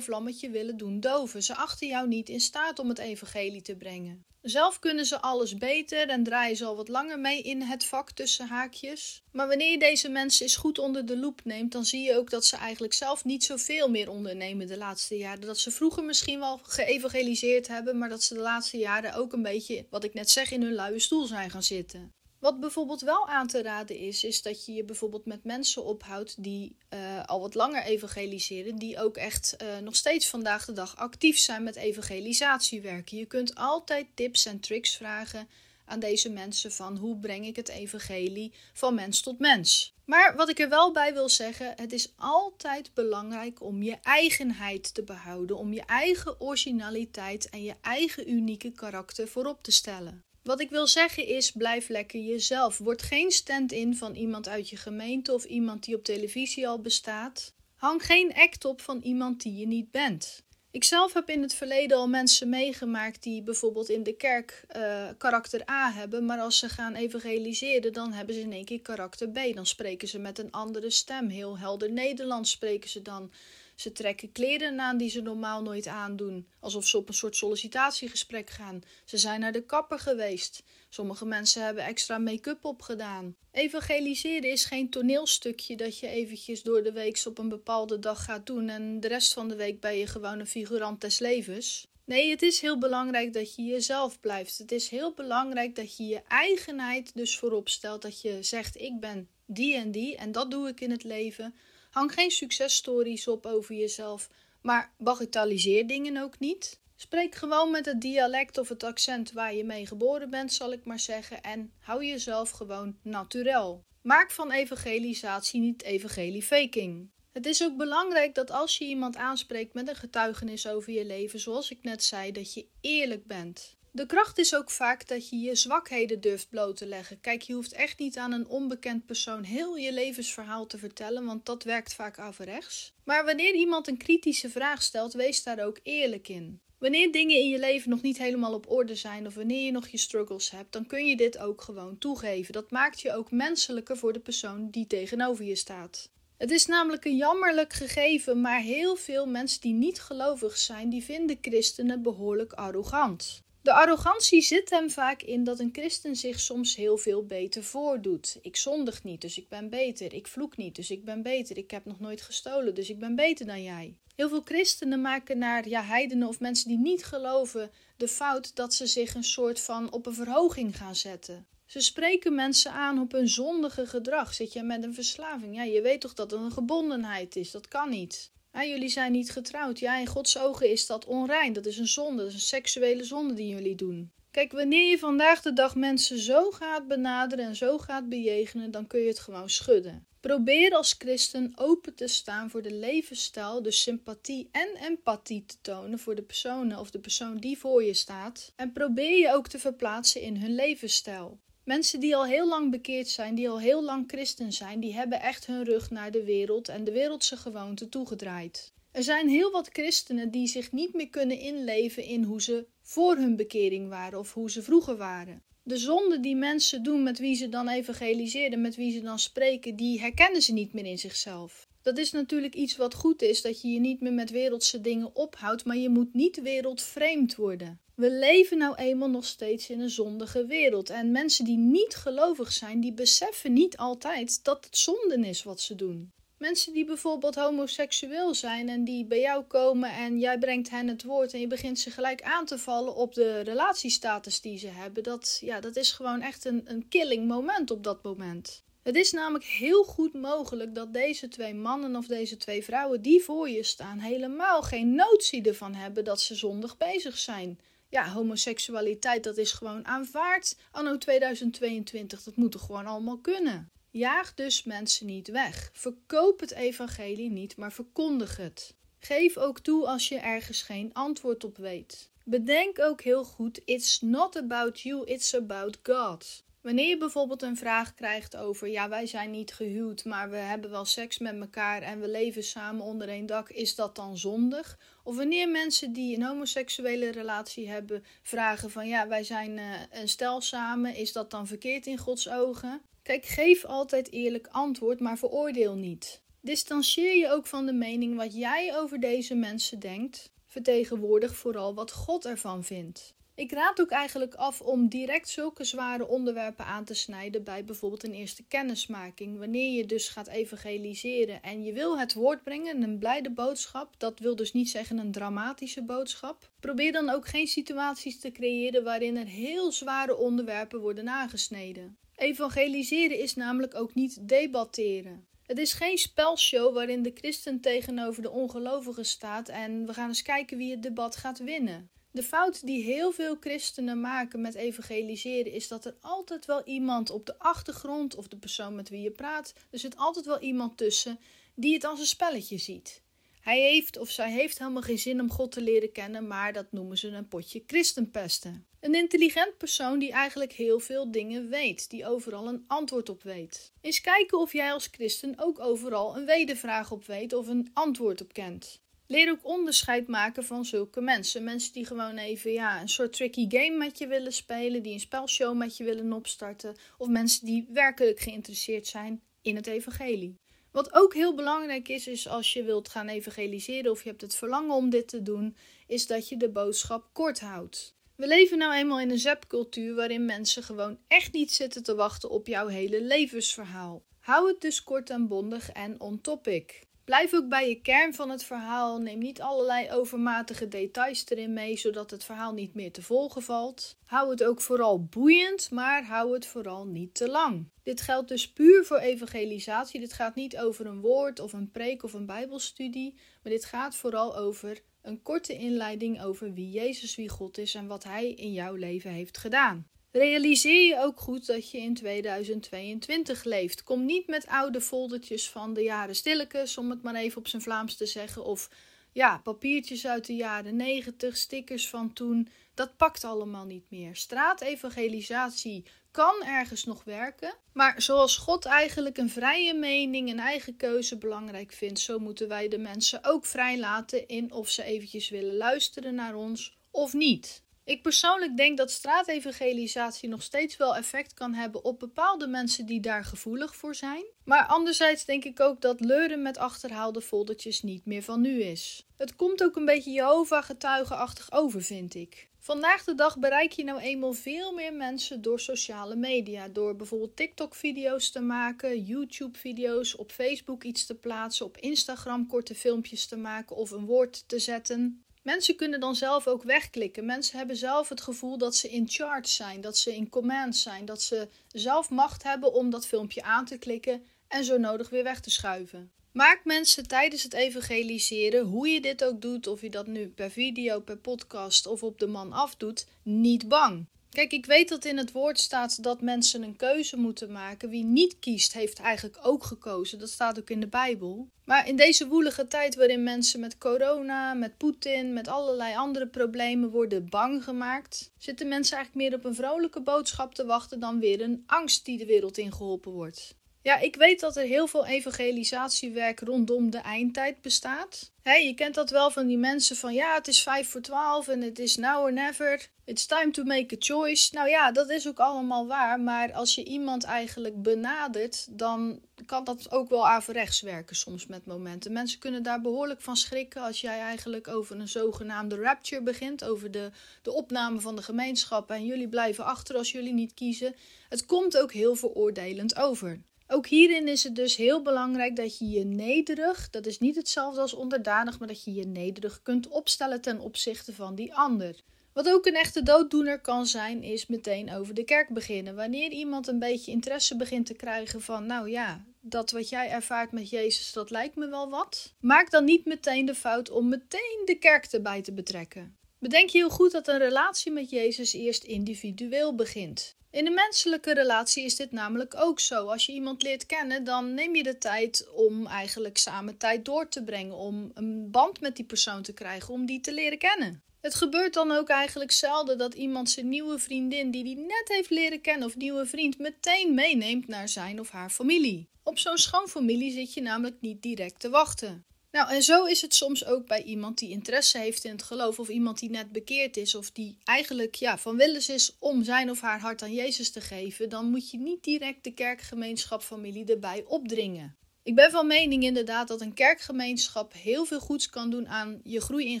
vlammetje 0.00 0.50
willen 0.50 0.76
doen 0.76 1.00
doven. 1.00 1.42
Ze 1.42 1.54
achten 1.54 1.86
jou 1.86 2.08
niet 2.08 2.28
in 2.28 2.40
staat 2.40 2.78
om 2.78 2.88
het 2.88 2.98
evangelie 2.98 3.62
te 3.62 3.76
brengen. 3.76 4.24
Zelf 4.44 4.78
kunnen 4.78 5.06
ze 5.06 5.20
alles 5.20 5.56
beter 5.56 6.08
en 6.08 6.22
draaien 6.22 6.56
ze 6.56 6.64
al 6.64 6.76
wat 6.76 6.88
langer 6.88 7.20
mee 7.20 7.42
in 7.42 7.62
het 7.62 7.84
vak 7.84 8.10
tussen 8.10 8.46
haakjes. 8.48 9.22
Maar 9.32 9.48
wanneer 9.48 9.70
je 9.70 9.78
deze 9.78 10.08
mensen 10.08 10.42
eens 10.42 10.56
goed 10.56 10.78
onder 10.78 11.06
de 11.06 11.16
loep 11.16 11.40
neemt, 11.44 11.72
dan 11.72 11.84
zie 11.84 12.02
je 12.02 12.16
ook 12.16 12.30
dat 12.30 12.44
ze 12.44 12.56
eigenlijk 12.56 12.94
zelf 12.94 13.24
niet 13.24 13.44
zoveel 13.44 13.90
meer 13.90 14.08
ondernemen 14.08 14.66
de 14.66 14.76
laatste 14.76 15.16
jaren. 15.16 15.40
Dat 15.40 15.58
ze 15.58 15.70
vroeger 15.70 16.04
misschien 16.04 16.38
wel 16.38 16.60
geëvangeliseerd 16.62 17.68
hebben, 17.68 17.98
maar 17.98 18.08
dat 18.08 18.22
ze 18.22 18.34
de 18.34 18.40
laatste 18.40 18.78
jaren 18.78 19.14
ook 19.14 19.32
een 19.32 19.42
beetje, 19.42 19.86
wat 19.90 20.04
ik 20.04 20.14
net 20.14 20.30
zeg, 20.30 20.50
in 20.50 20.62
hun 20.62 20.74
luie 20.74 20.98
stoel 20.98 21.26
zijn 21.26 21.50
gaan 21.50 21.62
zitten. 21.62 22.12
Wat 22.44 22.60
bijvoorbeeld 22.60 23.00
wel 23.00 23.28
aan 23.28 23.46
te 23.46 23.62
raden 23.62 23.96
is, 23.96 24.24
is 24.24 24.42
dat 24.42 24.66
je 24.66 24.72
je 24.72 24.84
bijvoorbeeld 24.84 25.26
met 25.26 25.44
mensen 25.44 25.84
ophoudt 25.84 26.42
die 26.42 26.76
uh, 26.90 27.24
al 27.24 27.40
wat 27.40 27.54
langer 27.54 27.82
evangeliseren, 27.82 28.76
die 28.76 29.00
ook 29.00 29.16
echt 29.16 29.56
uh, 29.62 29.78
nog 29.78 29.96
steeds 29.96 30.28
vandaag 30.28 30.64
de 30.64 30.72
dag 30.72 30.96
actief 30.96 31.38
zijn 31.38 31.62
met 31.62 31.76
evangelisatiewerken. 31.76 33.18
Je 33.18 33.26
kunt 33.26 33.54
altijd 33.54 34.06
tips 34.14 34.46
en 34.46 34.60
tricks 34.60 34.96
vragen 34.96 35.48
aan 35.84 36.00
deze 36.00 36.30
mensen 36.30 36.72
van 36.72 36.96
hoe 36.96 37.18
breng 37.18 37.46
ik 37.46 37.56
het 37.56 37.68
evangelie 37.68 38.52
van 38.72 38.94
mens 38.94 39.20
tot 39.20 39.38
mens. 39.38 39.94
Maar 40.04 40.36
wat 40.36 40.48
ik 40.48 40.58
er 40.58 40.68
wel 40.68 40.92
bij 40.92 41.12
wil 41.14 41.28
zeggen, 41.28 41.72
het 41.76 41.92
is 41.92 42.12
altijd 42.16 42.94
belangrijk 42.94 43.62
om 43.62 43.82
je 43.82 43.96
eigenheid 44.02 44.94
te 44.94 45.02
behouden, 45.02 45.58
om 45.58 45.72
je 45.72 45.82
eigen 45.86 46.40
originaliteit 46.40 47.50
en 47.50 47.62
je 47.62 47.74
eigen 47.80 48.30
unieke 48.30 48.70
karakter 48.72 49.28
voorop 49.28 49.62
te 49.62 49.72
stellen. 49.72 50.24
Wat 50.44 50.60
ik 50.60 50.70
wil 50.70 50.86
zeggen 50.86 51.26
is: 51.26 51.50
blijf 51.50 51.88
lekker 51.88 52.20
jezelf. 52.20 52.78
Word 52.78 53.02
geen 53.02 53.30
stand-in 53.30 53.96
van 53.96 54.14
iemand 54.14 54.48
uit 54.48 54.68
je 54.68 54.76
gemeente 54.76 55.34
of 55.34 55.44
iemand 55.44 55.84
die 55.84 55.94
op 55.94 56.04
televisie 56.04 56.68
al 56.68 56.80
bestaat. 56.80 57.54
Hang 57.74 58.06
geen 58.06 58.34
act 58.34 58.64
op 58.64 58.80
van 58.80 59.00
iemand 59.00 59.42
die 59.42 59.56
je 59.56 59.66
niet 59.66 59.90
bent. 59.90 60.42
Ik 60.70 60.84
zelf 60.84 61.12
heb 61.12 61.28
in 61.28 61.42
het 61.42 61.54
verleden 61.54 61.96
al 61.96 62.08
mensen 62.08 62.48
meegemaakt 62.48 63.22
die 63.22 63.42
bijvoorbeeld 63.42 63.88
in 63.88 64.02
de 64.02 64.16
kerk 64.16 64.64
uh, 64.76 65.08
karakter 65.18 65.70
A 65.70 65.92
hebben, 65.92 66.24
maar 66.24 66.38
als 66.38 66.58
ze 66.58 66.68
gaan 66.68 66.94
evangeliseren, 66.94 67.92
dan 67.92 68.12
hebben 68.12 68.34
ze 68.34 68.40
in 68.40 68.52
één 68.52 68.64
keer 68.64 68.80
karakter 68.80 69.28
B. 69.28 69.54
Dan 69.54 69.66
spreken 69.66 70.08
ze 70.08 70.18
met 70.18 70.38
een 70.38 70.50
andere 70.50 70.90
stem. 70.90 71.28
Heel 71.28 71.58
helder 71.58 71.92
Nederlands 71.92 72.50
spreken 72.50 72.90
ze 72.90 73.02
dan. 73.02 73.32
Ze 73.74 73.92
trekken 73.92 74.32
kleren 74.32 74.80
aan 74.80 74.96
die 74.96 75.10
ze 75.10 75.20
normaal 75.20 75.62
nooit 75.62 75.86
aandoen, 75.86 76.48
alsof 76.60 76.86
ze 76.86 76.96
op 76.96 77.08
een 77.08 77.14
soort 77.14 77.36
sollicitatiegesprek 77.36 78.50
gaan. 78.50 78.82
Ze 79.04 79.18
zijn 79.18 79.40
naar 79.40 79.52
de 79.52 79.64
kapper 79.64 79.98
geweest. 79.98 80.62
Sommige 80.88 81.26
mensen 81.26 81.64
hebben 81.64 81.84
extra 81.84 82.18
make-up 82.18 82.64
opgedaan. 82.64 83.36
Evangeliseren 83.52 84.50
is 84.50 84.64
geen 84.64 84.90
toneelstukje 84.90 85.76
dat 85.76 85.98
je 85.98 86.06
eventjes 86.06 86.62
door 86.62 86.82
de 86.82 86.92
week 86.92 87.22
op 87.24 87.38
een 87.38 87.48
bepaalde 87.48 87.98
dag 87.98 88.24
gaat 88.24 88.46
doen 88.46 88.68
en 88.68 89.00
de 89.00 89.08
rest 89.08 89.32
van 89.32 89.48
de 89.48 89.56
week 89.56 89.80
ben 89.80 89.96
je 89.96 90.06
gewoon 90.06 90.38
een 90.38 90.46
figurant 90.46 91.00
des 91.00 91.18
levens. 91.18 91.86
Nee, 92.04 92.30
het 92.30 92.42
is 92.42 92.60
heel 92.60 92.78
belangrijk 92.78 93.32
dat 93.32 93.54
je 93.54 93.62
jezelf 93.62 94.20
blijft. 94.20 94.58
Het 94.58 94.72
is 94.72 94.88
heel 94.88 95.14
belangrijk 95.14 95.76
dat 95.76 95.96
je 95.96 96.04
je 96.04 96.22
eigenheid 96.28 97.14
dus 97.14 97.38
voorop 97.38 97.68
stelt. 97.68 98.02
Dat 98.02 98.20
je 98.20 98.42
zegt: 98.42 98.80
Ik 98.80 99.00
ben 99.00 99.28
die 99.46 99.76
en 99.76 99.90
die 99.90 100.16
en 100.16 100.32
dat 100.32 100.50
doe 100.50 100.68
ik 100.68 100.80
in 100.80 100.90
het 100.90 101.04
leven. 101.04 101.54
Hang 101.94 102.12
geen 102.12 102.30
successtories 102.30 103.28
op 103.28 103.46
over 103.46 103.74
jezelf, 103.74 104.30
maar 104.62 104.94
bagatelliseer 104.98 105.86
dingen 105.86 106.16
ook 106.22 106.38
niet. 106.38 106.80
Spreek 106.96 107.34
gewoon 107.34 107.70
met 107.70 107.86
het 107.86 108.00
dialect 108.00 108.58
of 108.58 108.68
het 108.68 108.82
accent 108.82 109.32
waar 109.32 109.54
je 109.54 109.64
mee 109.64 109.86
geboren 109.86 110.30
bent, 110.30 110.52
zal 110.52 110.72
ik 110.72 110.84
maar 110.84 110.98
zeggen, 110.98 111.42
en 111.42 111.72
hou 111.78 112.04
jezelf 112.04 112.50
gewoon 112.50 112.96
naturel. 113.02 113.84
Maak 114.02 114.30
van 114.30 114.50
evangelisatie 114.50 115.60
niet 115.60 115.82
evangeliefaking. 115.82 117.10
Het 117.32 117.46
is 117.46 117.62
ook 117.62 117.76
belangrijk 117.76 118.34
dat 118.34 118.50
als 118.50 118.78
je 118.78 118.84
iemand 118.84 119.16
aanspreekt 119.16 119.74
met 119.74 119.88
een 119.88 119.96
getuigenis 119.96 120.66
over 120.66 120.92
je 120.92 121.04
leven, 121.04 121.40
zoals 121.40 121.70
ik 121.70 121.82
net 121.82 122.04
zei, 122.04 122.32
dat 122.32 122.54
je 122.54 122.66
eerlijk 122.80 123.26
bent. 123.26 123.76
De 123.96 124.06
kracht 124.06 124.38
is 124.38 124.54
ook 124.54 124.70
vaak 124.70 125.08
dat 125.08 125.28
je 125.28 125.38
je 125.38 125.54
zwakheden 125.54 126.20
durft 126.20 126.48
bloot 126.48 126.76
te 126.76 126.86
leggen. 126.86 127.20
Kijk, 127.20 127.42
je 127.42 127.52
hoeft 127.52 127.72
echt 127.72 127.98
niet 127.98 128.16
aan 128.16 128.32
een 128.32 128.46
onbekend 128.46 129.06
persoon 129.06 129.42
heel 129.42 129.76
je 129.76 129.92
levensverhaal 129.92 130.66
te 130.66 130.78
vertellen, 130.78 131.24
want 131.24 131.46
dat 131.46 131.62
werkt 131.62 131.94
vaak 131.94 132.18
averechts. 132.18 132.92
Maar 133.04 133.24
wanneer 133.24 133.54
iemand 133.54 133.88
een 133.88 133.96
kritische 133.96 134.50
vraag 134.50 134.82
stelt, 134.82 135.12
wees 135.12 135.42
daar 135.42 135.64
ook 135.64 135.78
eerlijk 135.82 136.28
in. 136.28 136.60
Wanneer 136.78 137.12
dingen 137.12 137.36
in 137.36 137.48
je 137.48 137.58
leven 137.58 137.90
nog 137.90 138.02
niet 138.02 138.18
helemaal 138.18 138.54
op 138.54 138.70
orde 138.70 138.94
zijn 138.94 139.26
of 139.26 139.34
wanneer 139.34 139.64
je 139.64 139.72
nog 139.72 139.88
je 139.88 139.98
struggles 139.98 140.50
hebt, 140.50 140.72
dan 140.72 140.86
kun 140.86 141.06
je 141.06 141.16
dit 141.16 141.38
ook 141.38 141.60
gewoon 141.60 141.98
toegeven. 141.98 142.52
Dat 142.52 142.70
maakt 142.70 143.00
je 143.00 143.14
ook 143.14 143.30
menselijker 143.30 143.96
voor 143.96 144.12
de 144.12 144.20
persoon 144.20 144.70
die 144.70 144.86
tegenover 144.86 145.44
je 145.44 145.56
staat. 145.56 146.10
Het 146.36 146.50
is 146.50 146.66
namelijk 146.66 147.04
een 147.04 147.16
jammerlijk 147.16 147.72
gegeven, 147.72 148.40
maar 148.40 148.60
heel 148.60 148.96
veel 148.96 149.26
mensen 149.26 149.60
die 149.60 149.74
niet 149.74 150.00
gelovig 150.00 150.56
zijn, 150.56 150.88
die 150.88 151.04
vinden 151.04 151.38
christenen 151.40 152.02
behoorlijk 152.02 152.52
arrogant. 152.52 153.43
De 153.64 153.72
arrogantie 153.72 154.42
zit 154.42 154.70
hem 154.70 154.90
vaak 154.90 155.22
in 155.22 155.44
dat 155.44 155.58
een 155.58 155.68
christen 155.72 156.16
zich 156.16 156.40
soms 156.40 156.76
heel 156.76 156.98
veel 156.98 157.26
beter 157.26 157.64
voordoet. 157.64 158.38
Ik 158.42 158.56
zondig 158.56 159.04
niet, 159.04 159.20
dus 159.20 159.38
ik 159.38 159.48
ben 159.48 159.68
beter. 159.68 160.12
Ik 160.12 160.26
vloek 160.26 160.56
niet, 160.56 160.76
dus 160.76 160.90
ik 160.90 161.04
ben 161.04 161.22
beter. 161.22 161.56
Ik 161.56 161.70
heb 161.70 161.84
nog 161.84 162.00
nooit 162.00 162.22
gestolen, 162.22 162.74
dus 162.74 162.90
ik 162.90 162.98
ben 162.98 163.14
beter 163.14 163.46
dan 163.46 163.62
jij. 163.62 163.96
Heel 164.14 164.28
veel 164.28 164.42
christenen 164.44 165.00
maken 165.00 165.38
naar 165.38 165.68
ja, 165.68 165.82
heidenen 165.82 166.28
of 166.28 166.40
mensen 166.40 166.68
die 166.68 166.78
niet 166.78 167.04
geloven 167.04 167.70
de 167.96 168.08
fout 168.08 168.54
dat 168.54 168.74
ze 168.74 168.86
zich 168.86 169.14
een 169.14 169.24
soort 169.24 169.60
van 169.60 169.92
op 169.92 170.06
een 170.06 170.14
verhoging 170.14 170.76
gaan 170.76 170.96
zetten. 170.96 171.46
Ze 171.66 171.80
spreken 171.80 172.34
mensen 172.34 172.72
aan 172.72 172.98
op 172.98 173.12
hun 173.12 173.28
zondige 173.28 173.86
gedrag. 173.86 174.34
Zit 174.34 174.52
je 174.52 174.62
met 174.62 174.82
een 174.82 174.94
verslaving? 174.94 175.54
Ja, 175.54 175.62
je 175.62 175.82
weet 175.82 176.00
toch 176.00 176.14
dat 176.14 176.30
het 176.30 176.40
een 176.40 176.52
gebondenheid 176.52 177.36
is? 177.36 177.50
Dat 177.50 177.68
kan 177.68 177.90
niet. 177.90 178.32
Jullie 178.62 178.88
zijn 178.88 179.12
niet 179.12 179.30
getrouwd. 179.30 179.78
Ja, 179.78 179.98
in 179.98 180.06
Gods 180.06 180.38
ogen 180.38 180.70
is 180.70 180.86
dat 180.86 181.04
onrein. 181.04 181.52
Dat 181.52 181.66
is 181.66 181.78
een 181.78 181.86
zonde. 181.86 182.16
Dat 182.16 182.26
is 182.26 182.34
een 182.34 182.40
seksuele 182.40 183.04
zonde 183.04 183.34
die 183.34 183.48
jullie 183.48 183.74
doen. 183.74 184.12
Kijk, 184.30 184.52
wanneer 184.52 184.90
je 184.90 184.98
vandaag 184.98 185.42
de 185.42 185.52
dag 185.52 185.74
mensen 185.74 186.18
zo 186.18 186.50
gaat 186.50 186.88
benaderen 186.88 187.44
en 187.44 187.56
zo 187.56 187.78
gaat 187.78 188.08
bejegenen, 188.08 188.70
dan 188.70 188.86
kun 188.86 189.00
je 189.00 189.08
het 189.08 189.18
gewoon 189.18 189.50
schudden. 189.50 190.06
Probeer 190.20 190.72
als 190.74 190.94
christen 190.98 191.52
open 191.54 191.94
te 191.94 192.06
staan 192.06 192.50
voor 192.50 192.62
de 192.62 192.74
levensstijl, 192.74 193.62
dus 193.62 193.82
sympathie 193.82 194.48
en 194.52 194.68
empathie 194.80 195.44
te 195.46 195.56
tonen 195.60 195.98
voor 195.98 196.14
de 196.14 196.22
personen 196.22 196.78
of 196.78 196.90
de 196.90 196.98
persoon 196.98 197.36
die 197.36 197.58
voor 197.58 197.84
je 197.84 197.94
staat. 197.94 198.52
En 198.56 198.72
probeer 198.72 199.18
je 199.18 199.32
ook 199.32 199.48
te 199.48 199.58
verplaatsen 199.58 200.20
in 200.20 200.36
hun 200.36 200.54
levensstijl. 200.54 201.40
Mensen 201.64 202.00
die 202.00 202.16
al 202.16 202.24
heel 202.24 202.48
lang 202.48 202.70
bekeerd 202.70 203.08
zijn, 203.08 203.34
die 203.34 203.48
al 203.48 203.60
heel 203.60 203.84
lang 203.84 204.04
christen 204.06 204.52
zijn, 204.52 204.80
die 204.80 204.94
hebben 204.94 205.20
echt 205.20 205.46
hun 205.46 205.64
rug 205.64 205.90
naar 205.90 206.10
de 206.10 206.24
wereld 206.24 206.68
en 206.68 206.84
de 206.84 206.92
wereldse 206.92 207.36
gewoonten 207.36 207.88
toegedraaid. 207.88 208.72
Er 208.92 209.02
zijn 209.02 209.28
heel 209.28 209.50
wat 209.50 209.68
christenen 209.72 210.30
die 210.30 210.46
zich 210.46 210.72
niet 210.72 210.94
meer 210.94 211.08
kunnen 211.08 211.38
inleven 211.38 212.04
in 212.04 212.22
hoe 212.22 212.42
ze 212.42 212.66
voor 212.82 213.16
hun 213.16 213.36
bekering 213.36 213.88
waren 213.88 214.18
of 214.18 214.34
hoe 214.34 214.50
ze 214.50 214.62
vroeger 214.62 214.96
waren. 214.96 215.42
De 215.62 215.76
zonde 215.76 216.20
die 216.20 216.36
mensen 216.36 216.82
doen 216.82 217.02
met 217.02 217.18
wie 217.18 217.34
ze 217.34 217.48
dan 217.48 217.68
evangeliseren, 217.68 218.60
met 218.60 218.76
wie 218.76 218.92
ze 218.92 219.00
dan 219.00 219.18
spreken, 219.18 219.76
die 219.76 220.00
herkennen 220.00 220.42
ze 220.42 220.52
niet 220.52 220.72
meer 220.72 220.86
in 220.86 220.98
zichzelf. 220.98 221.68
Dat 221.82 221.98
is 221.98 222.10
natuurlijk 222.10 222.54
iets 222.54 222.76
wat 222.76 222.94
goed 222.94 223.22
is, 223.22 223.42
dat 223.42 223.60
je 223.60 223.68
je 223.68 223.80
niet 223.80 224.00
meer 224.00 224.12
met 224.12 224.30
wereldse 224.30 224.80
dingen 224.80 225.16
ophoudt, 225.16 225.64
maar 225.64 225.76
je 225.76 225.88
moet 225.88 226.14
niet 226.14 226.42
wereldvreemd 226.42 227.34
worden. 227.34 227.80
We 227.94 228.10
leven 228.10 228.58
nou 228.58 228.74
eenmaal 228.74 229.10
nog 229.10 229.24
steeds 229.24 229.70
in 229.70 229.80
een 229.80 229.90
zondige 229.90 230.46
wereld. 230.46 230.90
En 230.90 231.10
mensen 231.10 231.44
die 231.44 231.56
niet 231.56 231.94
gelovig 231.94 232.52
zijn, 232.52 232.80
die 232.80 232.92
beseffen 232.92 233.52
niet 233.52 233.76
altijd 233.76 234.44
dat 234.44 234.64
het 234.64 234.76
zonden 234.76 235.24
is 235.24 235.42
wat 235.42 235.60
ze 235.60 235.74
doen. 235.74 236.12
Mensen 236.38 236.72
die 236.72 236.84
bijvoorbeeld 236.84 237.34
homoseksueel 237.34 238.34
zijn 238.34 238.68
en 238.68 238.84
die 238.84 239.04
bij 239.04 239.20
jou 239.20 239.44
komen 239.44 239.90
en 239.90 240.18
jij 240.18 240.38
brengt 240.38 240.70
hen 240.70 240.88
het 240.88 241.02
woord 241.02 241.32
en 241.32 241.40
je 241.40 241.46
begint 241.46 241.78
ze 241.78 241.90
gelijk 241.90 242.22
aan 242.22 242.44
te 242.44 242.58
vallen 242.58 242.94
op 242.94 243.14
de 243.14 243.40
relatiestatus 243.40 244.40
die 244.40 244.58
ze 244.58 244.66
hebben, 244.66 245.02
dat, 245.02 245.38
ja, 245.40 245.60
dat 245.60 245.76
is 245.76 245.92
gewoon 245.92 246.20
echt 246.20 246.44
een, 246.44 246.62
een 246.64 246.88
killing 246.88 247.26
moment 247.26 247.70
op 247.70 247.84
dat 247.84 248.02
moment. 248.02 248.62
Het 248.82 248.96
is 248.96 249.12
namelijk 249.12 249.44
heel 249.44 249.84
goed 249.84 250.14
mogelijk 250.14 250.74
dat 250.74 250.92
deze 250.92 251.28
twee 251.28 251.54
mannen 251.54 251.96
of 251.96 252.06
deze 252.06 252.36
twee 252.36 252.64
vrouwen 252.64 253.02
die 253.02 253.22
voor 253.22 253.48
je 253.48 253.62
staan 253.62 253.98
helemaal 253.98 254.62
geen 254.62 254.94
notie 254.94 255.42
ervan 255.42 255.74
hebben 255.74 256.04
dat 256.04 256.20
ze 256.20 256.34
zondig 256.34 256.76
bezig 256.76 257.18
zijn 257.18 257.58
ja, 257.94 258.08
homoseksualiteit, 258.08 259.24
dat 259.24 259.36
is 259.36 259.52
gewoon 259.52 259.86
aanvaard. 259.86 260.56
Anno 260.70 260.98
2022, 260.98 262.22
dat 262.22 262.36
moet 262.36 262.54
er 262.54 262.60
gewoon 262.60 262.86
allemaal 262.86 263.18
kunnen. 263.18 263.70
Jaag 263.90 264.34
dus 264.34 264.64
mensen 264.64 265.06
niet 265.06 265.28
weg. 265.28 265.70
Verkoop 265.72 266.40
het 266.40 266.52
evangelie 266.52 267.30
niet, 267.30 267.56
maar 267.56 267.72
verkondig 267.72 268.36
het. 268.36 268.74
Geef 268.98 269.36
ook 269.36 269.60
toe 269.60 269.86
als 269.86 270.08
je 270.08 270.18
ergens 270.18 270.62
geen 270.62 270.90
antwoord 270.92 271.44
op 271.44 271.56
weet. 271.56 272.10
Bedenk 272.24 272.80
ook 272.80 273.02
heel 273.02 273.24
goed: 273.24 273.60
it's 273.64 274.00
not 274.00 274.36
about 274.36 274.80
you, 274.80 275.06
it's 275.06 275.34
about 275.34 275.78
God. 275.82 276.44
Wanneer 276.60 276.88
je 276.88 276.98
bijvoorbeeld 276.98 277.42
een 277.42 277.56
vraag 277.56 277.94
krijgt 277.94 278.36
over, 278.36 278.68
ja, 278.68 278.88
wij 278.88 279.06
zijn 279.06 279.30
niet 279.30 279.54
gehuwd, 279.54 280.04
maar 280.04 280.30
we 280.30 280.36
hebben 280.36 280.70
wel 280.70 280.84
seks 280.84 281.18
met 281.18 281.40
elkaar 281.40 281.82
en 281.82 282.00
we 282.00 282.08
leven 282.08 282.44
samen 282.44 282.84
onder 282.84 283.08
één 283.08 283.26
dak, 283.26 283.48
is 283.48 283.74
dat 283.74 283.96
dan 283.96 284.18
zondig? 284.18 284.78
Of 285.06 285.16
wanneer 285.16 285.48
mensen 285.48 285.92
die 285.92 286.16
een 286.16 286.22
homoseksuele 286.22 287.10
relatie 287.10 287.68
hebben 287.68 288.04
vragen 288.22 288.70
van, 288.70 288.88
ja, 288.88 289.08
wij 289.08 289.24
zijn 289.24 289.58
uh, 289.58 289.80
een 289.90 290.08
stel 290.08 290.40
samen, 290.40 290.94
is 290.96 291.12
dat 291.12 291.30
dan 291.30 291.46
verkeerd 291.46 291.86
in 291.86 291.98
Gods 291.98 292.28
ogen? 292.28 292.82
Kijk, 293.02 293.24
geef 293.24 293.64
altijd 293.64 294.12
eerlijk 294.12 294.46
antwoord, 294.50 295.00
maar 295.00 295.18
veroordeel 295.18 295.74
niet. 295.74 296.22
Distancieer 296.40 297.16
je 297.16 297.30
ook 297.30 297.46
van 297.46 297.66
de 297.66 297.72
mening 297.72 298.16
wat 298.16 298.34
jij 298.34 298.76
over 298.76 299.00
deze 299.00 299.34
mensen 299.34 299.78
denkt. 299.78 300.32
Vertegenwoordig 300.46 301.36
vooral 301.36 301.74
wat 301.74 301.92
God 301.92 302.24
ervan 302.24 302.64
vindt. 302.64 303.14
Ik 303.36 303.52
raad 303.52 303.80
ook 303.80 303.90
eigenlijk 303.90 304.34
af 304.34 304.60
om 304.60 304.88
direct 304.88 305.28
zulke 305.28 305.64
zware 305.64 306.06
onderwerpen 306.06 306.64
aan 306.64 306.84
te 306.84 306.94
snijden 306.94 307.44
bij 307.44 307.64
bijvoorbeeld 307.64 308.04
een 308.04 308.14
eerste 308.14 308.44
kennismaking. 308.44 309.38
Wanneer 309.38 309.76
je 309.76 309.86
dus 309.86 310.08
gaat 310.08 310.28
evangeliseren 310.28 311.42
en 311.42 311.64
je 311.64 311.72
wil 311.72 311.98
het 311.98 312.14
woord 312.14 312.42
brengen, 312.42 312.82
een 312.82 312.98
blijde 312.98 313.30
boodschap, 313.30 313.94
dat 313.98 314.18
wil 314.18 314.36
dus 314.36 314.52
niet 314.52 314.70
zeggen 314.70 314.98
een 314.98 315.12
dramatische 315.12 315.82
boodschap. 315.82 316.50
Probeer 316.60 316.92
dan 316.92 317.08
ook 317.08 317.26
geen 317.26 317.46
situaties 317.46 318.20
te 318.20 318.32
creëren 318.32 318.84
waarin 318.84 319.16
er 319.16 319.26
heel 319.26 319.72
zware 319.72 320.16
onderwerpen 320.16 320.80
worden 320.80 321.08
aangesneden. 321.08 321.96
Evangeliseren 322.16 323.18
is 323.18 323.34
namelijk 323.34 323.74
ook 323.74 323.94
niet 323.94 324.28
debatteren. 324.28 325.26
Het 325.46 325.58
is 325.58 325.72
geen 325.72 325.98
spelshow 325.98 326.74
waarin 326.74 327.02
de 327.02 327.12
christen 327.14 327.60
tegenover 327.60 328.22
de 328.22 328.30
ongelovige 328.30 329.02
staat 329.02 329.48
en 329.48 329.86
we 329.86 329.94
gaan 329.94 330.08
eens 330.08 330.22
kijken 330.22 330.56
wie 330.56 330.70
het 330.70 330.82
debat 330.82 331.16
gaat 331.16 331.38
winnen. 331.38 331.90
De 332.14 332.22
fout 332.22 332.66
die 332.66 332.84
heel 332.84 333.12
veel 333.12 333.36
christenen 333.40 334.00
maken 334.00 334.40
met 334.40 334.54
evangeliseren 334.54 335.52
is 335.52 335.68
dat 335.68 335.84
er 335.84 335.96
altijd 336.00 336.44
wel 336.44 336.64
iemand 336.64 337.10
op 337.10 337.26
de 337.26 337.38
achtergrond 337.38 338.14
of 338.14 338.28
de 338.28 338.36
persoon 338.36 338.74
met 338.74 338.88
wie 338.88 339.00
je 339.00 339.10
praat, 339.10 339.54
er 339.70 339.78
zit 339.78 339.96
altijd 339.96 340.26
wel 340.26 340.40
iemand 340.40 340.76
tussen 340.76 341.18
die 341.54 341.74
het 341.74 341.84
als 341.84 342.00
een 342.00 342.06
spelletje 342.06 342.58
ziet. 342.58 343.02
Hij 343.40 343.60
heeft 343.60 343.98
of 343.98 344.10
zij 344.10 344.30
heeft 344.30 344.58
helemaal 344.58 344.82
geen 344.82 344.98
zin 344.98 345.20
om 345.20 345.30
God 345.30 345.52
te 345.52 345.60
leren 345.60 345.92
kennen, 345.92 346.26
maar 346.26 346.52
dat 346.52 346.72
noemen 346.72 346.98
ze 346.98 347.08
een 347.08 347.28
potje 347.28 347.62
christenpesten. 347.66 348.66
Een 348.80 348.94
intelligent 348.94 349.56
persoon 349.58 349.98
die 349.98 350.12
eigenlijk 350.12 350.52
heel 350.52 350.80
veel 350.80 351.10
dingen 351.10 351.48
weet, 351.48 351.90
die 351.90 352.06
overal 352.06 352.48
een 352.48 352.64
antwoord 352.66 353.08
op 353.08 353.22
weet. 353.22 353.72
Eens 353.80 354.00
kijken 354.00 354.38
of 354.38 354.52
jij 354.52 354.72
als 354.72 354.88
christen 354.90 355.34
ook 355.36 355.58
overal 355.60 356.16
een 356.16 356.26
wedervraag 356.26 356.90
op 356.90 357.04
weet 357.06 357.32
of 357.32 357.46
een 357.46 357.70
antwoord 357.72 358.20
op 358.20 358.32
kent. 358.32 358.82
Leer 359.14 359.30
ook 359.30 359.44
onderscheid 359.44 360.08
maken 360.08 360.44
van 360.44 360.64
zulke 360.64 361.00
mensen. 361.00 361.44
Mensen 361.44 361.72
die 361.72 361.86
gewoon 361.86 362.16
even 362.16 362.52
ja, 362.52 362.80
een 362.80 362.88
soort 362.88 363.12
tricky 363.12 363.46
game 363.48 363.76
met 363.76 363.98
je 363.98 364.06
willen 364.06 364.32
spelen, 364.32 364.82
die 364.82 364.92
een 364.92 365.00
spelshow 365.00 365.56
met 365.56 365.76
je 365.76 365.84
willen 365.84 366.12
opstarten, 366.12 366.76
of 366.98 367.08
mensen 367.08 367.46
die 367.46 367.68
werkelijk 367.72 368.20
geïnteresseerd 368.20 368.86
zijn 368.86 369.22
in 369.42 369.56
het 369.56 369.66
evangelie. 369.66 370.38
Wat 370.70 370.94
ook 370.94 371.14
heel 371.14 371.34
belangrijk 371.34 371.88
is, 371.88 372.06
is 372.06 372.28
als 372.28 372.52
je 372.52 372.62
wilt 372.62 372.88
gaan 372.88 373.08
evangeliseren 373.08 373.90
of 373.90 374.02
je 374.02 374.08
hebt 374.08 374.20
het 374.20 374.34
verlangen 374.34 374.74
om 374.74 374.90
dit 374.90 375.08
te 375.08 375.22
doen, 375.22 375.56
is 375.86 376.06
dat 376.06 376.28
je 376.28 376.36
de 376.36 376.50
boodschap 376.50 377.08
kort 377.12 377.40
houdt. 377.40 377.96
We 378.16 378.26
leven 378.26 378.58
nou 378.58 378.74
eenmaal 378.74 379.00
in 379.00 379.10
een 379.10 379.18
zapcultuur 379.18 379.94
waarin 379.94 380.24
mensen 380.24 380.62
gewoon 380.62 380.98
echt 381.08 381.32
niet 381.32 381.52
zitten 381.52 381.82
te 381.82 381.94
wachten 381.94 382.30
op 382.30 382.46
jouw 382.46 382.66
hele 382.66 383.02
levensverhaal. 383.02 384.02
Hou 384.20 384.48
het 384.48 384.60
dus 384.60 384.82
kort 384.82 385.10
en 385.10 385.28
bondig 385.28 385.70
en 385.70 386.00
on 386.00 386.20
topic. 386.20 386.82
Blijf 387.04 387.34
ook 387.34 387.48
bij 387.48 387.68
je 387.68 387.80
kern 387.80 388.14
van 388.14 388.30
het 388.30 388.44
verhaal. 388.44 388.98
Neem 388.98 389.18
niet 389.18 389.40
allerlei 389.40 389.90
overmatige 389.90 390.68
details 390.68 391.24
erin 391.28 391.52
mee, 391.52 391.76
zodat 391.76 392.10
het 392.10 392.24
verhaal 392.24 392.52
niet 392.52 392.74
meer 392.74 392.92
te 392.92 393.02
volgen 393.02 393.42
valt. 393.42 393.96
Hou 394.04 394.30
het 394.30 394.44
ook 394.44 394.60
vooral 394.60 395.04
boeiend, 395.04 395.70
maar 395.70 396.04
hou 396.04 396.34
het 396.34 396.46
vooral 396.46 396.86
niet 396.86 397.14
te 397.14 397.28
lang. 397.28 397.68
Dit 397.82 398.00
geldt 398.00 398.28
dus 398.28 398.52
puur 398.52 398.84
voor 398.84 398.98
evangelisatie. 398.98 400.00
Dit 400.00 400.12
gaat 400.12 400.34
niet 400.34 400.58
over 400.58 400.86
een 400.86 401.00
woord 401.00 401.40
of 401.40 401.52
een 401.52 401.70
preek 401.70 402.02
of 402.02 402.12
een 402.12 402.26
Bijbelstudie, 402.26 403.14
maar 403.42 403.52
dit 403.52 403.64
gaat 403.64 403.96
vooral 403.96 404.36
over 404.36 404.82
een 405.02 405.22
korte 405.22 405.56
inleiding 405.56 406.22
over 406.22 406.52
wie 406.52 406.70
Jezus, 406.70 407.14
wie 407.14 407.28
God 407.28 407.58
is 407.58 407.74
en 407.74 407.86
wat 407.86 408.04
Hij 408.04 408.32
in 408.32 408.52
jouw 408.52 408.74
leven 408.74 409.10
heeft 409.10 409.38
gedaan. 409.38 409.86
Realiseer 410.16 410.86
je 410.86 411.00
ook 411.00 411.20
goed 411.20 411.46
dat 411.46 411.70
je 411.70 411.78
in 411.78 411.94
2022 411.94 413.44
leeft. 413.44 413.82
Kom 413.82 414.04
niet 414.04 414.26
met 414.26 414.46
oude 414.46 414.80
foldertjes 414.80 415.50
van 415.50 415.74
de 415.74 415.82
jaren 415.82 416.14
stilletjes, 416.14 416.78
om 416.78 416.90
het 416.90 417.02
maar 417.02 417.14
even 417.14 417.38
op 417.38 417.48
zijn 417.48 417.62
Vlaams 417.62 417.96
te 417.96 418.06
zeggen. 418.06 418.44
Of 418.44 418.70
ja, 419.12 419.38
papiertjes 419.38 420.06
uit 420.06 420.26
de 420.26 420.34
jaren 420.34 420.76
90, 420.76 421.36
stickers 421.36 421.88
van 421.88 422.12
toen. 422.12 422.48
Dat 422.74 422.96
pakt 422.96 423.24
allemaal 423.24 423.64
niet 423.64 423.90
meer. 423.90 424.16
Straatevangelisatie 424.16 425.84
kan 426.10 426.42
ergens 426.44 426.84
nog 426.84 427.04
werken. 427.04 427.54
Maar 427.72 428.02
zoals 428.02 428.36
God 428.36 428.64
eigenlijk 428.64 429.18
een 429.18 429.30
vrije 429.30 429.74
mening, 429.74 430.30
een 430.30 430.40
eigen 430.40 430.76
keuze 430.76 431.18
belangrijk 431.18 431.72
vindt, 431.72 432.00
zo 432.00 432.18
moeten 432.18 432.48
wij 432.48 432.68
de 432.68 432.78
mensen 432.78 433.24
ook 433.24 433.44
vrij 433.44 433.78
laten 433.78 434.28
in 434.28 434.52
of 434.52 434.68
ze 434.68 434.84
eventjes 434.84 435.28
willen 435.28 435.56
luisteren 435.56 436.14
naar 436.14 436.34
ons 436.34 436.76
of 436.90 437.12
niet. 437.12 437.63
Ik 437.84 438.02
persoonlijk 438.02 438.56
denk 438.56 438.76
dat 438.76 438.90
straatevangelisatie 438.90 440.28
nog 440.28 440.42
steeds 440.42 440.76
wel 440.76 440.96
effect 440.96 441.34
kan 441.34 441.54
hebben 441.54 441.84
op 441.84 441.98
bepaalde 441.98 442.46
mensen 442.46 442.86
die 442.86 443.00
daar 443.00 443.24
gevoelig 443.24 443.76
voor 443.76 443.94
zijn. 443.94 444.24
Maar 444.44 444.66
anderzijds 444.66 445.24
denk 445.24 445.44
ik 445.44 445.60
ook 445.60 445.80
dat 445.80 446.00
leuren 446.00 446.42
met 446.42 446.58
achterhaalde 446.58 447.20
foldertjes 447.20 447.82
niet 447.82 448.06
meer 448.06 448.22
van 448.22 448.40
nu 448.40 448.62
is. 448.62 449.06
Het 449.16 449.36
komt 449.36 449.62
ook 449.62 449.76
een 449.76 449.84
beetje 449.84 450.10
Jehovah-getuigenachtig 450.10 451.52
over, 451.52 451.82
vind 451.82 452.14
ik. 452.14 452.48
Vandaag 452.58 453.04
de 453.04 453.14
dag 453.14 453.38
bereik 453.38 453.72
je 453.72 453.84
nou 453.84 454.00
eenmaal 454.00 454.32
veel 454.32 454.72
meer 454.72 454.92
mensen 454.92 455.42
door 455.42 455.60
sociale 455.60 456.16
media. 456.16 456.68
Door 456.68 456.96
bijvoorbeeld 456.96 457.36
TikTok-video's 457.36 458.30
te 458.30 458.40
maken, 458.40 459.02
YouTube-video's, 459.02 460.16
op 460.16 460.30
Facebook 460.32 460.84
iets 460.84 461.06
te 461.06 461.14
plaatsen, 461.14 461.66
op 461.66 461.76
Instagram 461.78 462.46
korte 462.46 462.74
filmpjes 462.74 463.26
te 463.26 463.36
maken 463.36 463.76
of 463.76 463.90
een 463.90 464.06
woord 464.06 464.48
te 464.48 464.58
zetten. 464.58 465.24
Mensen 465.44 465.76
kunnen 465.76 466.00
dan 466.00 466.14
zelf 466.14 466.46
ook 466.46 466.62
wegklikken. 466.62 467.24
Mensen 467.24 467.58
hebben 467.58 467.76
zelf 467.76 468.08
het 468.08 468.20
gevoel 468.20 468.58
dat 468.58 468.76
ze 468.76 468.90
in 468.90 469.08
charge 469.08 469.48
zijn, 469.48 469.80
dat 469.80 469.96
ze 469.96 470.14
in 470.14 470.28
command 470.28 470.76
zijn, 470.76 471.04
dat 471.04 471.22
ze 471.22 471.48
zelf 471.68 472.10
macht 472.10 472.42
hebben 472.42 472.72
om 472.72 472.90
dat 472.90 473.06
filmpje 473.06 473.42
aan 473.42 473.64
te 473.64 473.78
klikken 473.78 474.24
en 474.48 474.64
zo 474.64 474.78
nodig 474.78 475.10
weer 475.10 475.22
weg 475.22 475.40
te 475.40 475.50
schuiven. 475.50 476.12
Maak 476.32 476.60
mensen 476.64 477.08
tijdens 477.08 477.42
het 477.42 477.52
evangeliseren, 477.52 478.64
hoe 478.64 478.88
je 478.88 479.00
dit 479.00 479.24
ook 479.24 479.40
doet, 479.40 479.66
of 479.66 479.80
je 479.80 479.90
dat 479.90 480.06
nu 480.06 480.28
per 480.28 480.50
video, 480.50 481.00
per 481.00 481.18
podcast 481.18 481.86
of 481.86 482.02
op 482.02 482.18
de 482.18 482.26
man 482.26 482.52
af 482.52 482.76
doet, 482.76 483.06
niet 483.22 483.68
bang. 483.68 484.06
Kijk, 484.34 484.52
ik 484.52 484.66
weet 484.66 484.88
dat 484.88 485.04
in 485.04 485.16
het 485.16 485.32
woord 485.32 485.60
staat 485.60 486.02
dat 486.02 486.20
mensen 486.20 486.62
een 486.62 486.76
keuze 486.76 487.16
moeten 487.16 487.52
maken. 487.52 487.88
Wie 487.88 488.04
niet 488.04 488.38
kiest, 488.38 488.72
heeft 488.72 488.98
eigenlijk 488.98 489.38
ook 489.42 489.64
gekozen. 489.64 490.18
Dat 490.18 490.30
staat 490.30 490.58
ook 490.58 490.70
in 490.70 490.80
de 490.80 490.86
Bijbel. 490.86 491.48
Maar 491.64 491.88
in 491.88 491.96
deze 491.96 492.28
woelige 492.28 492.66
tijd 492.66 492.94
waarin 492.94 493.22
mensen 493.22 493.60
met 493.60 493.78
corona, 493.78 494.54
met 494.54 494.76
Poetin, 494.76 495.32
met 495.32 495.48
allerlei 495.48 495.96
andere 495.96 496.26
problemen 496.26 496.90
worden 496.90 497.28
bang 497.28 497.64
gemaakt, 497.64 498.30
zitten 498.38 498.68
mensen 498.68 498.96
eigenlijk 498.96 499.28
meer 499.28 499.38
op 499.38 499.44
een 499.44 499.54
vrolijke 499.54 500.00
boodschap 500.00 500.54
te 500.54 500.64
wachten 500.64 501.00
dan 501.00 501.18
weer 501.18 501.40
een 501.40 501.62
angst 501.66 502.04
die 502.04 502.18
de 502.18 502.26
wereld 502.26 502.58
ingeholpen 502.58 503.12
wordt. 503.12 503.54
Ja, 503.84 503.98
ik 503.98 504.16
weet 504.16 504.40
dat 504.40 504.56
er 504.56 504.64
heel 504.64 504.86
veel 504.86 505.06
evangelisatiewerk 505.06 506.40
rondom 506.40 506.90
de 506.90 506.98
eindtijd 506.98 507.60
bestaat. 507.60 508.30
Je 508.42 508.72
kent 508.74 508.94
dat 508.94 509.10
wel 509.10 509.30
van 509.30 509.46
die 509.46 509.58
mensen 509.58 509.96
van 509.96 510.14
ja, 510.14 510.34
het 510.34 510.48
is 510.48 510.62
vijf 510.62 510.88
voor 510.88 511.00
twaalf 511.00 511.48
en 511.48 511.60
het 511.62 511.78
is 511.78 511.96
now 511.96 512.22
or 512.22 512.32
never. 512.32 512.88
It's 513.04 513.26
time 513.26 513.50
to 513.50 513.64
make 513.64 513.94
a 513.94 513.96
choice. 513.98 514.54
Nou 514.54 514.68
ja, 514.68 514.92
dat 514.92 515.10
is 515.10 515.28
ook 515.28 515.38
allemaal 515.38 515.86
waar. 515.86 516.20
Maar 516.20 516.52
als 516.52 516.74
je 516.74 516.84
iemand 516.84 517.24
eigenlijk 517.24 517.82
benadert, 517.82 518.66
dan 518.70 519.20
kan 519.46 519.64
dat 519.64 519.90
ook 519.90 520.08
wel 520.08 520.28
averechts 520.28 520.80
werken 520.80 521.16
soms 521.16 521.46
met 521.46 521.66
momenten. 521.66 522.12
Mensen 522.12 522.38
kunnen 522.38 522.62
daar 522.62 522.80
behoorlijk 522.80 523.20
van 523.20 523.36
schrikken 523.36 523.82
als 523.82 524.00
jij 524.00 524.18
eigenlijk 524.18 524.68
over 524.68 525.00
een 525.00 525.08
zogenaamde 525.08 525.76
rapture 525.76 526.22
begint. 526.22 526.64
Over 526.64 526.90
de, 526.90 527.10
de 527.42 527.52
opname 527.52 528.00
van 528.00 528.16
de 528.16 528.22
gemeenschap 528.22 528.90
en 528.90 529.06
jullie 529.06 529.28
blijven 529.28 529.64
achter 529.64 529.96
als 529.96 530.12
jullie 530.12 530.34
niet 530.34 530.54
kiezen. 530.54 530.94
Het 531.28 531.46
komt 531.46 531.78
ook 531.78 531.92
heel 531.92 532.16
veroordelend 532.16 532.96
over. 532.96 533.40
Ook 533.66 533.86
hierin 533.86 534.28
is 534.28 534.44
het 534.44 534.54
dus 534.56 534.76
heel 534.76 535.02
belangrijk 535.02 535.56
dat 535.56 535.78
je 535.78 535.88
je 535.88 536.04
nederig, 536.04 536.90
dat 536.90 537.06
is 537.06 537.18
niet 537.18 537.36
hetzelfde 537.36 537.80
als 537.80 537.94
onderdanig, 537.94 538.58
maar 538.58 538.68
dat 538.68 538.84
je 538.84 538.94
je 538.94 539.06
nederig 539.06 539.62
kunt 539.62 539.88
opstellen 539.88 540.40
ten 540.40 540.60
opzichte 540.60 541.14
van 541.14 541.34
die 541.34 541.54
ander. 541.54 542.02
Wat 542.32 542.48
ook 542.48 542.66
een 542.66 542.74
echte 542.74 543.02
dooddoener 543.02 543.60
kan 543.60 543.86
zijn, 543.86 544.22
is 544.22 544.46
meteen 544.46 544.92
over 544.92 545.14
de 545.14 545.24
kerk 545.24 545.48
beginnen. 545.48 545.94
Wanneer 545.94 546.30
iemand 546.30 546.66
een 546.66 546.78
beetje 546.78 547.10
interesse 547.10 547.56
begint 547.56 547.86
te 547.86 547.94
krijgen 547.94 548.40
van, 548.40 548.66
nou 548.66 548.90
ja, 548.90 549.24
dat 549.40 549.70
wat 549.70 549.88
jij 549.88 550.10
ervaart 550.10 550.52
met 550.52 550.70
Jezus, 550.70 551.12
dat 551.12 551.30
lijkt 551.30 551.56
me 551.56 551.68
wel 551.68 551.90
wat. 551.90 552.34
Maak 552.40 552.70
dan 552.70 552.84
niet 552.84 553.04
meteen 553.04 553.46
de 553.46 553.54
fout 553.54 553.90
om 553.90 554.08
meteen 554.08 554.62
de 554.64 554.78
kerk 554.78 555.04
erbij 555.04 555.42
te 555.42 555.52
betrekken. 555.52 556.16
Bedenk 556.38 556.70
heel 556.70 556.90
goed 556.90 557.12
dat 557.12 557.28
een 557.28 557.38
relatie 557.38 557.92
met 557.92 558.10
Jezus 558.10 558.52
eerst 558.52 558.84
individueel 558.84 559.74
begint. 559.74 560.36
In 560.54 560.66
een 560.66 560.74
menselijke 560.74 561.34
relatie 561.34 561.84
is 561.84 561.96
dit 561.96 562.12
namelijk 562.12 562.54
ook 562.56 562.80
zo. 562.80 563.06
Als 563.06 563.26
je 563.26 563.32
iemand 563.32 563.62
leert 563.62 563.86
kennen, 563.86 564.24
dan 564.24 564.54
neem 564.54 564.76
je 564.76 564.82
de 564.82 564.98
tijd 564.98 565.48
om 565.54 565.86
eigenlijk 565.86 566.38
samen 566.38 566.76
tijd 566.76 567.04
door 567.04 567.28
te 567.28 567.44
brengen, 567.44 567.76
om 567.76 568.10
een 568.14 568.50
band 568.50 568.80
met 568.80 568.96
die 568.96 569.04
persoon 569.04 569.42
te 569.42 569.52
krijgen, 569.52 569.94
om 569.94 570.06
die 570.06 570.20
te 570.20 570.32
leren 570.32 570.58
kennen. 570.58 571.02
Het 571.20 571.34
gebeurt 571.34 571.74
dan 571.74 571.90
ook 571.90 572.08
eigenlijk 572.08 572.50
zelden 572.52 572.98
dat 572.98 573.14
iemand 573.14 573.50
zijn 573.50 573.68
nieuwe 573.68 573.98
vriendin, 573.98 574.50
die 574.50 574.64
hij 574.64 574.84
net 574.84 575.04
heeft 575.04 575.30
leren 575.30 575.60
kennen, 575.60 575.88
of 575.88 575.96
nieuwe 575.96 576.26
vriend, 576.26 576.58
meteen 576.58 577.14
meeneemt 577.14 577.66
naar 577.66 577.88
zijn 577.88 578.20
of 578.20 578.30
haar 578.30 578.50
familie. 578.50 579.08
Op 579.22 579.38
zo'n 579.38 579.58
schoonfamilie 579.58 580.32
zit 580.32 580.54
je 580.54 580.62
namelijk 580.62 581.00
niet 581.00 581.22
direct 581.22 581.60
te 581.60 581.70
wachten. 581.70 582.24
Nou, 582.54 582.70
en 582.70 582.82
zo 582.82 583.04
is 583.04 583.22
het 583.22 583.34
soms 583.34 583.64
ook 583.64 583.86
bij 583.86 584.02
iemand 584.02 584.38
die 584.38 584.50
interesse 584.50 584.98
heeft 584.98 585.24
in 585.24 585.30
het 585.30 585.42
geloof, 585.42 585.78
of 585.78 585.88
iemand 585.88 586.18
die 586.18 586.30
net 586.30 586.52
bekeerd 586.52 586.96
is, 586.96 587.14
of 587.14 587.30
die 587.30 587.58
eigenlijk 587.64 588.14
ja, 588.14 588.38
van 588.38 588.56
willens 588.56 588.88
is 588.88 589.16
om 589.18 589.44
zijn 589.44 589.70
of 589.70 589.80
haar 589.80 590.00
hart 590.00 590.22
aan 590.22 590.32
Jezus 590.34 590.70
te 590.70 590.80
geven. 590.80 591.28
Dan 591.28 591.50
moet 591.50 591.70
je 591.70 591.78
niet 591.78 592.04
direct 592.04 592.44
de 592.44 592.54
kerkgemeenschap 592.54 593.42
familie 593.42 593.84
erbij 593.84 594.24
opdringen. 594.26 594.96
Ik 595.22 595.34
ben 595.34 595.50
van 595.50 595.66
mening 595.66 596.02
inderdaad 596.02 596.48
dat 596.48 596.60
een 596.60 596.74
kerkgemeenschap 596.74 597.72
heel 597.72 598.04
veel 598.04 598.20
goeds 598.20 598.50
kan 598.50 598.70
doen 598.70 598.88
aan 598.88 599.20
je 599.24 599.40
groei 599.40 599.72
in 599.72 599.80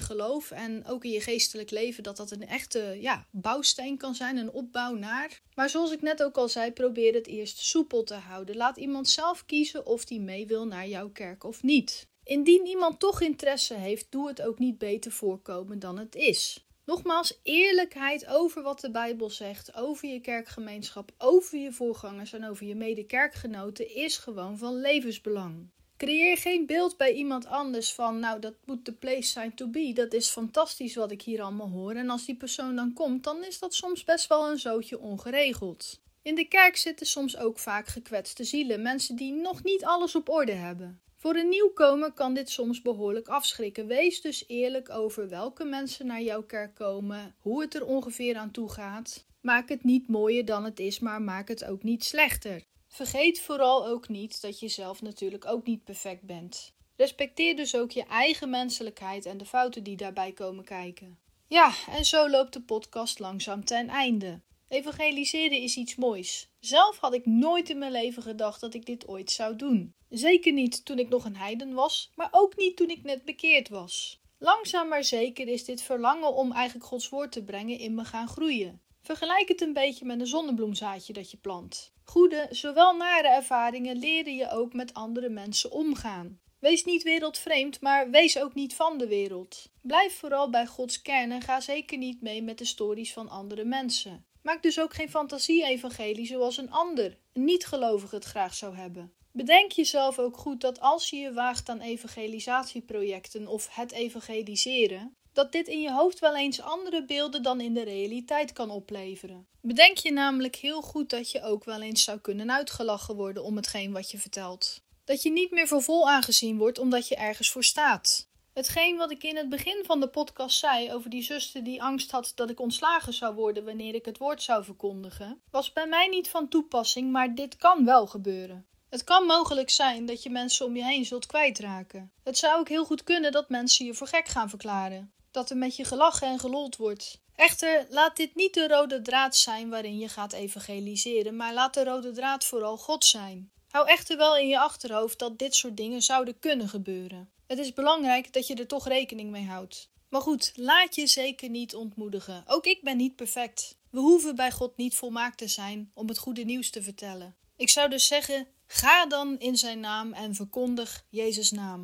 geloof 0.00 0.50
en 0.50 0.86
ook 0.86 1.04
in 1.04 1.10
je 1.10 1.20
geestelijk 1.20 1.70
leven. 1.70 2.02
Dat 2.02 2.16
dat 2.16 2.30
een 2.30 2.46
echte 2.46 2.96
ja, 3.00 3.26
bouwsteen 3.30 3.96
kan 3.96 4.14
zijn, 4.14 4.36
een 4.36 4.52
opbouw 4.52 4.94
naar. 4.94 5.40
Maar 5.54 5.70
zoals 5.70 5.92
ik 5.92 6.02
net 6.02 6.22
ook 6.22 6.36
al 6.36 6.48
zei, 6.48 6.72
probeer 6.72 7.14
het 7.14 7.26
eerst 7.26 7.58
soepel 7.58 8.04
te 8.04 8.14
houden. 8.14 8.56
Laat 8.56 8.76
iemand 8.76 9.08
zelf 9.08 9.44
kiezen 9.46 9.86
of 9.86 10.04
die 10.04 10.20
mee 10.20 10.46
wil 10.46 10.66
naar 10.66 10.88
jouw 10.88 11.08
kerk 11.08 11.44
of 11.44 11.62
niet. 11.62 12.12
Indien 12.24 12.66
iemand 12.66 13.00
toch 13.00 13.20
interesse 13.20 13.74
heeft, 13.74 14.06
doe 14.10 14.28
het 14.28 14.42
ook 14.42 14.58
niet 14.58 14.78
beter 14.78 15.12
voorkomen 15.12 15.78
dan 15.78 15.98
het 15.98 16.14
is. 16.14 16.66
Nogmaals, 16.84 17.40
eerlijkheid 17.42 18.26
over 18.26 18.62
wat 18.62 18.80
de 18.80 18.90
Bijbel 18.90 19.30
zegt, 19.30 19.74
over 19.74 20.08
je 20.08 20.20
kerkgemeenschap, 20.20 21.12
over 21.18 21.58
je 21.58 21.72
voorgangers 21.72 22.32
en 22.32 22.48
over 22.48 22.66
je 22.66 22.74
mede-kerkgenoten 22.74 23.94
is 23.94 24.16
gewoon 24.16 24.58
van 24.58 24.80
levensbelang. 24.80 25.68
Creëer 25.96 26.36
geen 26.36 26.66
beeld 26.66 26.96
bij 26.96 27.12
iemand 27.12 27.46
anders 27.46 27.92
van, 27.92 28.18
nou 28.18 28.40
dat 28.40 28.54
moet 28.64 28.84
de 28.84 28.92
place 28.92 29.30
zijn 29.30 29.54
to 29.54 29.68
be. 29.68 29.92
Dat 29.92 30.12
is 30.12 30.28
fantastisch 30.28 30.94
wat 30.94 31.10
ik 31.10 31.22
hier 31.22 31.42
allemaal 31.42 31.70
hoor. 31.70 31.92
En 31.92 32.10
als 32.10 32.26
die 32.26 32.36
persoon 32.36 32.76
dan 32.76 32.92
komt, 32.92 33.24
dan 33.24 33.44
is 33.44 33.58
dat 33.58 33.74
soms 33.74 34.04
best 34.04 34.26
wel 34.26 34.50
een 34.50 34.58
zootje 34.58 34.98
ongeregeld. 34.98 36.00
In 36.22 36.34
de 36.34 36.48
kerk 36.48 36.76
zitten 36.76 37.06
soms 37.06 37.36
ook 37.36 37.58
vaak 37.58 37.86
gekwetste 37.86 38.44
zielen, 38.44 38.82
mensen 38.82 39.16
die 39.16 39.32
nog 39.32 39.62
niet 39.62 39.84
alles 39.84 40.14
op 40.14 40.28
orde 40.28 40.52
hebben. 40.52 41.00
Voor 41.24 41.36
een 41.36 41.48
nieuwkomer 41.48 42.12
kan 42.12 42.34
dit 42.34 42.50
soms 42.50 42.82
behoorlijk 42.82 43.28
afschrikken. 43.28 43.86
Wees 43.86 44.20
dus 44.20 44.44
eerlijk 44.46 44.90
over 44.90 45.28
welke 45.28 45.64
mensen 45.64 46.06
naar 46.06 46.22
jouw 46.22 46.42
kerk 46.42 46.74
komen, 46.74 47.34
hoe 47.38 47.60
het 47.60 47.74
er 47.74 47.86
ongeveer 47.86 48.36
aan 48.36 48.50
toe 48.50 48.70
gaat. 48.70 49.26
Maak 49.40 49.68
het 49.68 49.84
niet 49.84 50.08
mooier 50.08 50.44
dan 50.44 50.64
het 50.64 50.80
is, 50.80 50.98
maar 50.98 51.22
maak 51.22 51.48
het 51.48 51.64
ook 51.64 51.82
niet 51.82 52.04
slechter. 52.04 52.64
Vergeet 52.88 53.40
vooral 53.40 53.86
ook 53.86 54.08
niet 54.08 54.40
dat 54.42 54.60
je 54.60 54.68
zelf 54.68 55.02
natuurlijk 55.02 55.46
ook 55.46 55.66
niet 55.66 55.84
perfect 55.84 56.22
bent. 56.22 56.74
Respecteer 56.96 57.56
dus 57.56 57.76
ook 57.76 57.90
je 57.90 58.04
eigen 58.04 58.50
menselijkheid 58.50 59.26
en 59.26 59.38
de 59.38 59.46
fouten 59.46 59.82
die 59.82 59.96
daarbij 59.96 60.32
komen 60.32 60.64
kijken. 60.64 61.18
Ja, 61.46 61.72
en 61.90 62.04
zo 62.04 62.30
loopt 62.30 62.52
de 62.52 62.62
podcast 62.62 63.18
langzaam 63.18 63.64
ten 63.64 63.88
einde. 63.88 64.40
Evangeliseren 64.74 65.60
is 65.60 65.76
iets 65.76 65.94
moois. 65.94 66.48
Zelf 66.60 66.98
had 66.98 67.14
ik 67.14 67.26
nooit 67.26 67.70
in 67.70 67.78
mijn 67.78 67.92
leven 67.92 68.22
gedacht 68.22 68.60
dat 68.60 68.74
ik 68.74 68.86
dit 68.86 69.08
ooit 69.08 69.30
zou 69.30 69.56
doen. 69.56 69.94
Zeker 70.08 70.52
niet 70.52 70.84
toen 70.84 70.98
ik 70.98 71.08
nog 71.08 71.24
een 71.24 71.36
heiden 71.36 71.74
was, 71.74 72.10
maar 72.14 72.28
ook 72.30 72.56
niet 72.56 72.76
toen 72.76 72.88
ik 72.88 73.02
net 73.02 73.24
bekeerd 73.24 73.68
was. 73.68 74.20
Langzaam 74.38 74.88
maar 74.88 75.04
zeker 75.04 75.48
is 75.48 75.64
dit 75.64 75.82
verlangen 75.82 76.34
om 76.34 76.52
eigenlijk 76.52 76.86
Gods 76.86 77.08
woord 77.08 77.32
te 77.32 77.44
brengen 77.44 77.78
in 77.78 77.94
me 77.94 78.04
gaan 78.04 78.28
groeien. 78.28 78.80
Vergelijk 79.00 79.48
het 79.48 79.60
een 79.60 79.72
beetje 79.72 80.04
met 80.04 80.20
een 80.20 80.26
zonnebloemzaadje 80.26 81.12
dat 81.12 81.30
je 81.30 81.36
plant. 81.36 81.92
Goede, 82.04 82.46
zowel 82.50 82.96
nare 82.96 83.28
ervaringen 83.28 83.96
leren 83.96 84.36
je 84.36 84.50
ook 84.50 84.72
met 84.72 84.94
andere 84.94 85.28
mensen 85.28 85.70
omgaan. 85.70 86.40
Wees 86.58 86.84
niet 86.84 87.02
wereldvreemd, 87.02 87.80
maar 87.80 88.10
wees 88.10 88.38
ook 88.38 88.54
niet 88.54 88.74
van 88.74 88.98
de 88.98 89.06
wereld. 89.06 89.70
Blijf 89.82 90.18
vooral 90.18 90.50
bij 90.50 90.66
Gods 90.66 91.02
kern 91.02 91.32
en 91.32 91.42
ga 91.42 91.60
zeker 91.60 91.98
niet 91.98 92.20
mee 92.20 92.42
met 92.42 92.58
de 92.58 92.64
stories 92.64 93.12
van 93.12 93.28
andere 93.28 93.64
mensen. 93.64 94.26
Maak 94.44 94.62
dus 94.62 94.80
ook 94.80 94.94
geen 94.94 95.10
fantasie-evangelie 95.10 96.26
zoals 96.26 96.56
een 96.56 96.70
ander, 96.70 97.18
een 97.32 97.44
niet-gelovige 97.44 98.14
het 98.14 98.24
graag 98.24 98.54
zou 98.54 98.76
hebben. 98.76 99.12
Bedenk 99.32 99.72
jezelf 99.72 100.18
ook 100.18 100.36
goed 100.36 100.60
dat 100.60 100.80
als 100.80 101.10
je 101.10 101.16
je 101.16 101.32
waagt 101.32 101.68
aan 101.68 101.80
evangelisatieprojecten 101.80 103.46
of 103.46 103.68
het 103.70 103.92
evangeliseren, 103.92 105.16
dat 105.32 105.52
dit 105.52 105.68
in 105.68 105.80
je 105.80 105.92
hoofd 105.92 106.18
wel 106.18 106.36
eens 106.36 106.60
andere 106.60 107.04
beelden 107.04 107.42
dan 107.42 107.60
in 107.60 107.74
de 107.74 107.82
realiteit 107.82 108.52
kan 108.52 108.70
opleveren. 108.70 109.46
Bedenk 109.60 109.98
je 109.98 110.12
namelijk 110.12 110.56
heel 110.56 110.82
goed 110.82 111.10
dat 111.10 111.30
je 111.30 111.42
ook 111.42 111.64
wel 111.64 111.82
eens 111.82 112.04
zou 112.04 112.18
kunnen 112.18 112.50
uitgelachen 112.50 113.16
worden 113.16 113.44
om 113.44 113.56
hetgeen 113.56 113.92
wat 113.92 114.10
je 114.10 114.18
vertelt. 114.18 114.80
Dat 115.04 115.22
je 115.22 115.30
niet 115.30 115.50
meer 115.50 115.66
voor 115.66 115.82
vol 115.82 116.10
aangezien 116.10 116.58
wordt 116.58 116.78
omdat 116.78 117.08
je 117.08 117.16
ergens 117.16 117.50
voor 117.50 117.64
staat. 117.64 118.28
Hetgeen 118.54 118.96
wat 118.96 119.10
ik 119.10 119.22
in 119.22 119.36
het 119.36 119.48
begin 119.48 119.84
van 119.86 120.00
de 120.00 120.08
podcast 120.08 120.58
zei 120.58 120.92
over 120.92 121.10
die 121.10 121.22
zuster 121.22 121.64
die 121.64 121.82
angst 121.82 122.10
had 122.10 122.32
dat 122.34 122.50
ik 122.50 122.60
ontslagen 122.60 123.12
zou 123.12 123.34
worden 123.34 123.64
wanneer 123.64 123.94
ik 123.94 124.04
het 124.04 124.18
woord 124.18 124.42
zou 124.42 124.64
verkondigen, 124.64 125.40
was 125.50 125.72
bij 125.72 125.86
mij 125.86 126.06
niet 126.06 126.28
van 126.28 126.48
toepassing, 126.48 127.12
maar 127.12 127.34
dit 127.34 127.56
kan 127.56 127.84
wel 127.84 128.06
gebeuren. 128.06 128.66
Het 128.88 129.04
kan 129.04 129.26
mogelijk 129.26 129.70
zijn 129.70 130.06
dat 130.06 130.22
je 130.22 130.30
mensen 130.30 130.66
om 130.66 130.76
je 130.76 130.84
heen 130.84 131.04
zult 131.04 131.26
kwijtraken. 131.26 132.12
Het 132.22 132.38
zou 132.38 132.58
ook 132.58 132.68
heel 132.68 132.84
goed 132.84 133.04
kunnen 133.04 133.32
dat 133.32 133.48
mensen 133.48 133.86
je 133.86 133.94
voor 133.94 134.06
gek 134.06 134.28
gaan 134.28 134.48
verklaren. 134.48 135.12
Dat 135.30 135.50
er 135.50 135.56
met 135.56 135.76
je 135.76 135.84
gelachen 135.84 136.28
en 136.28 136.38
gelold 136.38 136.76
wordt. 136.76 137.20
Echter, 137.34 137.86
laat 137.90 138.16
dit 138.16 138.34
niet 138.34 138.54
de 138.54 138.68
rode 138.68 139.02
draad 139.02 139.36
zijn 139.36 139.70
waarin 139.70 139.98
je 139.98 140.08
gaat 140.08 140.32
evangeliseren, 140.32 141.36
maar 141.36 141.54
laat 141.54 141.74
de 141.74 141.84
rode 141.84 142.12
draad 142.12 142.44
vooral 142.44 142.76
God 142.76 143.04
zijn. 143.04 143.52
Hou 143.68 143.88
echter 143.88 144.16
wel 144.16 144.36
in 144.36 144.48
je 144.48 144.58
achterhoofd 144.58 145.18
dat 145.18 145.38
dit 145.38 145.54
soort 145.54 145.76
dingen 145.76 146.02
zouden 146.02 146.38
kunnen 146.38 146.68
gebeuren. 146.68 147.33
Het 147.46 147.58
is 147.58 147.72
belangrijk 147.72 148.32
dat 148.32 148.46
je 148.46 148.54
er 148.54 148.66
toch 148.66 148.88
rekening 148.88 149.30
mee 149.30 149.44
houdt. 149.44 149.90
Maar 150.08 150.20
goed, 150.20 150.52
laat 150.54 150.94
je 150.94 151.06
zeker 151.06 151.48
niet 151.50 151.74
ontmoedigen. 151.74 152.44
Ook 152.46 152.66
ik 152.66 152.82
ben 152.82 152.96
niet 152.96 153.16
perfect. 153.16 153.78
We 153.90 153.98
hoeven 154.00 154.36
bij 154.36 154.50
God 154.50 154.76
niet 154.76 154.96
volmaakt 154.96 155.38
te 155.38 155.48
zijn 155.48 155.90
om 155.94 156.08
het 156.08 156.18
goede 156.18 156.44
nieuws 156.44 156.70
te 156.70 156.82
vertellen. 156.82 157.36
Ik 157.56 157.68
zou 157.68 157.90
dus 157.90 158.06
zeggen: 158.06 158.46
ga 158.66 159.06
dan 159.06 159.38
in 159.38 159.56
zijn 159.56 159.80
naam 159.80 160.12
en 160.12 160.34
verkondig 160.34 161.06
Jezus' 161.08 161.50
naam. 161.50 161.82